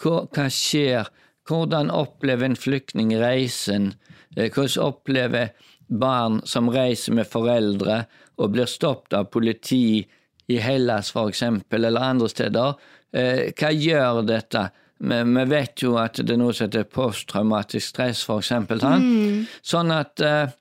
hva, 0.02 0.26
hva 0.34 0.50
skjer, 0.50 1.12
hvordan 1.45 1.91
opplever 1.93 2.50
en 2.50 2.58
flyktning 2.58 3.13
reisen, 3.21 3.93
hvordan 4.34 4.82
opplever 4.82 5.54
barn 5.88 6.41
som 6.50 6.71
reiser 6.74 7.13
med 7.13 7.30
foreldre 7.30 8.06
og 8.41 8.56
blir 8.56 8.69
stoppet 8.69 9.13
av 9.19 9.30
politi 9.32 10.06
i 10.51 10.60
Hellas 10.62 11.10
f.eks., 11.15 11.41
eller 11.73 12.01
andre 12.01 12.29
steder, 12.29 12.75
Eh, 13.15 13.51
hva 13.55 13.71
gjør 13.71 14.23
dette? 14.27 14.67
Vi, 15.05 15.45
vet 15.51 15.84
jo 15.84 15.97
at 15.99 16.19
det 16.21 16.36
er 16.36 16.39
noe 16.39 16.55
som 16.55 16.69
heter 16.69 16.88
posttraumatisk 16.88 17.93
stress, 17.93 18.23
for 18.27 18.43
eksempel. 18.43 18.81
Mm. 18.81 19.45
Sånn 19.63 19.91
at 19.95 20.23
eh, 20.23 20.53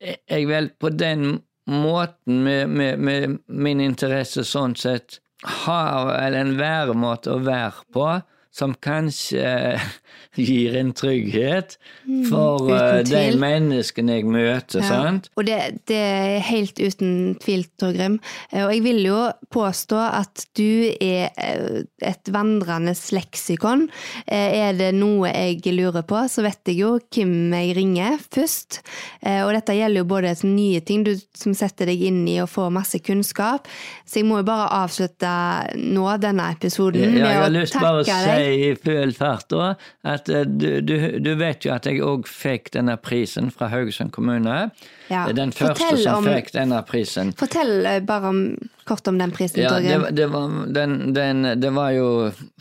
jeg 0.00 0.48
vel 0.50 0.70
på 0.80 0.92
den 0.92 1.36
måten, 1.70 2.42
med, 2.44 2.72
med, 2.72 3.00
med, 3.00 3.36
min 3.46 3.82
interesse 3.84 4.44
sånn 4.48 4.74
sett, 4.76 5.20
har 5.66 6.12
en 6.22 6.54
væremåte 6.58 7.32
å 7.34 7.42
være 7.42 7.86
på 7.94 8.06
som 8.52 8.74
kanskje 8.76 9.80
gir 10.36 10.76
en 10.76 10.92
trygghet 10.96 11.78
mm, 12.04 12.24
for 12.28 12.68
mm, 12.68 13.04
de 13.08 13.22
menneskene 13.40 14.18
jeg 14.18 14.28
møter. 14.28 14.82
Ja. 14.84 14.88
sant? 14.88 15.30
Og 15.40 15.46
det, 15.48 15.58
det, 15.88 15.98
er 15.98 16.44
helt 16.50 16.80
uten 16.80 17.34
tvil, 17.40 17.64
Torgrim. 17.80 18.18
Eh, 18.50 18.64
og 18.66 18.74
jeg 18.74 18.84
vil 18.84 19.00
jo 19.06 19.20
påstå 19.52 20.00
at 20.20 20.46
du 20.58 20.92
er 20.92 21.32
eh, 21.32 21.82
et 22.04 22.32
vandrende 22.32 22.94
leksikon. 23.16 23.86
Er 24.28 24.76
det 24.76 24.92
noe 24.96 25.30
jeg 25.32 25.72
lurer 25.72 26.04
på, 26.08 26.20
så 26.28 26.44
vet 26.44 26.68
jeg 26.68 26.82
jo 26.82 26.94
hvem 27.12 27.52
jeg 27.56 27.76
ringer 27.76 28.20
først. 28.32 28.80
Og 29.22 29.50
dette 29.54 29.74
gjelder 29.76 30.02
jo 30.02 30.08
både 30.08 30.32
nye 30.48 30.80
ting 30.84 31.04
du 31.06 31.12
som 31.36 31.54
setter 31.56 31.88
deg 31.90 32.02
inn 32.08 32.22
i 32.28 32.38
og 32.42 32.50
får 32.52 32.72
masse 32.74 33.00
kunnskap. 33.04 33.68
Så 34.04 34.20
jeg 34.20 34.28
må 34.28 34.40
jo 34.40 34.46
bare 34.48 34.68
avslutte 34.82 35.32
nå 35.78 36.06
denne 36.22 36.48
episoden 36.54 37.16
ja, 37.18 37.48
med 37.48 37.62
å 37.62 37.66
takke 37.72 38.18
deg. 38.26 38.41
I 38.42 38.74
full 38.76 39.12
fart 39.14 39.48
da, 39.52 39.74
at 40.02 40.28
eh, 40.28 40.44
du, 40.46 40.80
du, 40.80 40.96
du, 41.18 41.32
vet 41.38 41.66
jo 41.66 41.72
at 41.74 41.86
jeg 41.88 42.02
òg 42.04 42.28
fikk 42.28 42.72
denne 42.76 42.96
prisen 43.00 43.50
fra 43.54 43.68
Haugesund 43.72 44.12
kommune. 44.14 44.70
Ja. 45.12 45.26
Den 45.34 45.54
første 45.54 45.76
fortell 45.82 46.02
som 46.02 46.22
om, 46.22 46.30
fikk 46.32 46.52
denne 46.56 46.80
prisen. 46.88 47.32
Fortell 47.38 47.86
eh, 47.88 48.00
bare 48.06 48.32
om, 48.32 48.42
kort 48.88 49.08
om 49.10 49.20
den 49.20 49.34
prisen, 49.34 49.62
ja, 49.64 49.78
det, 49.80 50.14
det, 50.18 50.28
var, 50.32 50.50
den, 50.74 51.14
den, 51.16 51.46
det, 51.60 51.72
var, 51.76 51.92
jo 51.96 52.10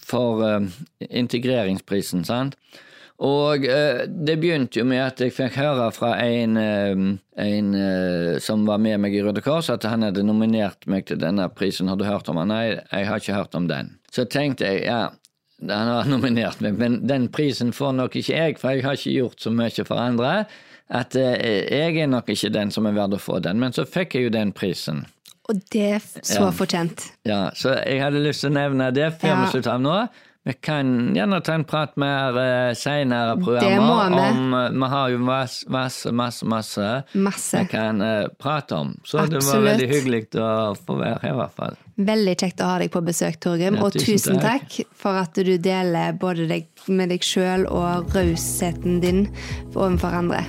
for 0.06 0.44
uh, 0.44 0.82
integreringsprisen, 1.10 2.26
sant. 2.28 2.58
Og 3.22 3.68
uh, 3.70 4.04
det 4.10 4.40
begynte 4.42 4.82
jo 4.82 4.86
med 4.90 5.04
at 5.06 5.22
jeg 5.22 5.34
fikk 5.36 5.60
høre 5.62 5.92
fra 5.94 6.16
en, 6.26 6.58
uh, 6.58 7.04
en 7.42 7.72
som 8.42 8.66
var 8.68 8.82
med 8.82 9.00
meg 9.04 9.16
i 9.16 9.24
Røde 9.24 9.44
Kors, 9.46 9.70
at 9.74 9.86
han 9.88 10.08
hadde 10.08 10.26
nominert 10.26 10.90
meg 10.90 11.08
til 11.10 11.22
denne 11.22 11.48
prisen. 11.54 11.90
Har 11.92 12.02
du 12.02 12.08
hørt 12.08 12.30
om 12.34 12.42
han? 12.42 12.52
Nei, 12.52 12.66
jeg 12.74 13.10
har 13.10 13.22
ikke 13.22 13.38
hørt 13.38 13.58
om 13.58 13.70
den. 13.72 13.96
Så 14.12 14.26
tenkte 14.28 14.68
jeg 14.68 14.84
ja, 14.90 15.06
han 15.70 15.90
har 15.92 16.10
nominert 16.10 16.62
meg, 16.64 16.78
men 16.80 17.00
den 17.08 17.30
prisen 17.34 17.74
får 17.76 17.96
nok 17.98 18.18
ikke 18.20 18.36
jeg, 18.36 18.60
for 18.62 18.74
jeg 18.74 18.86
har 18.86 18.98
ikke 18.98 19.16
gjort 19.16 19.44
så 19.44 19.54
mye 19.54 19.86
for 19.88 20.02
andre. 20.02 20.34
At 20.92 21.16
eh, 21.16 21.70
jeg 21.72 22.02
er 22.04 22.10
nok 22.12 22.30
ikke 22.34 22.52
den 22.52 22.74
som 22.74 22.88
er 22.90 22.98
verdt 22.98 23.16
å 23.16 23.22
få 23.22 23.40
den, 23.44 23.62
men 23.62 23.76
så 23.76 23.86
fikk 23.88 24.18
jeg 24.18 24.28
jo 24.28 24.34
den 24.34 24.52
prisen. 24.56 25.06
Og 25.50 25.62
det 25.74 25.86
er 25.98 26.04
så 26.04 26.48
ja. 26.48 26.52
fortjent. 26.56 27.06
Ja, 27.28 27.42
så 27.58 27.76
jeg 27.80 28.02
hadde 28.04 28.22
lyst 28.24 28.44
til 28.44 28.52
å 28.52 28.58
nevne 28.60 28.92
det 28.96 29.10
før 29.22 29.40
vi 29.42 29.48
slutter 29.54 29.74
av 29.76 29.82
nå. 29.84 29.96
Vi 30.44 30.54
kan 30.54 31.16
gjerne 31.16 31.42
ta 31.42 31.54
en 31.54 31.64
prat 31.64 31.96
mer 32.02 32.38
uh, 32.38 32.74
seinere 32.74 33.36
programmer. 33.38 33.70
Det 33.70 33.82
må 33.82 33.98
vi. 34.10 34.30
Om, 34.30 34.54
uh, 34.54 34.70
vi 34.74 34.88
har 34.94 35.12
jo 35.14 35.20
masse, 35.22 35.70
masse, 35.70 36.12
masse, 36.12 36.46
masse, 36.46 36.88
masse. 37.14 37.60
vi 37.62 37.70
kan 37.70 38.02
uh, 38.02 38.26
prate 38.42 38.76
om. 38.76 38.96
Så 39.04 39.20
Absolutt. 39.22 39.38
det 39.38 39.52
var 39.52 39.62
veldig 39.68 39.90
hyggelig 39.92 40.24
å 40.42 40.50
få 40.80 40.98
være 40.98 41.20
her, 41.22 41.36
i 41.36 41.38
hvert 41.44 41.62
fall. 41.62 41.78
Veldig 42.10 42.36
kjekt 42.42 42.66
å 42.66 42.72
ha 42.72 42.80
deg 42.82 42.90
på 42.90 43.04
besøk, 43.06 43.38
Torgrim. 43.44 43.78
Ja, 43.78 43.86
og 43.86 43.94
tusen 43.94 44.42
takk. 44.42 44.66
takk. 44.66 44.98
for 44.98 45.22
at 45.22 45.38
du 45.38 45.54
deler 45.62 46.18
både 46.18 46.50
deg 46.50 46.90
med 46.90 47.14
deg 47.14 47.22
sjøl 47.22 47.70
og 47.70 48.10
rausheten 48.18 48.98
din 49.06 49.28
overfor 49.76 50.24
andre. 50.24 50.42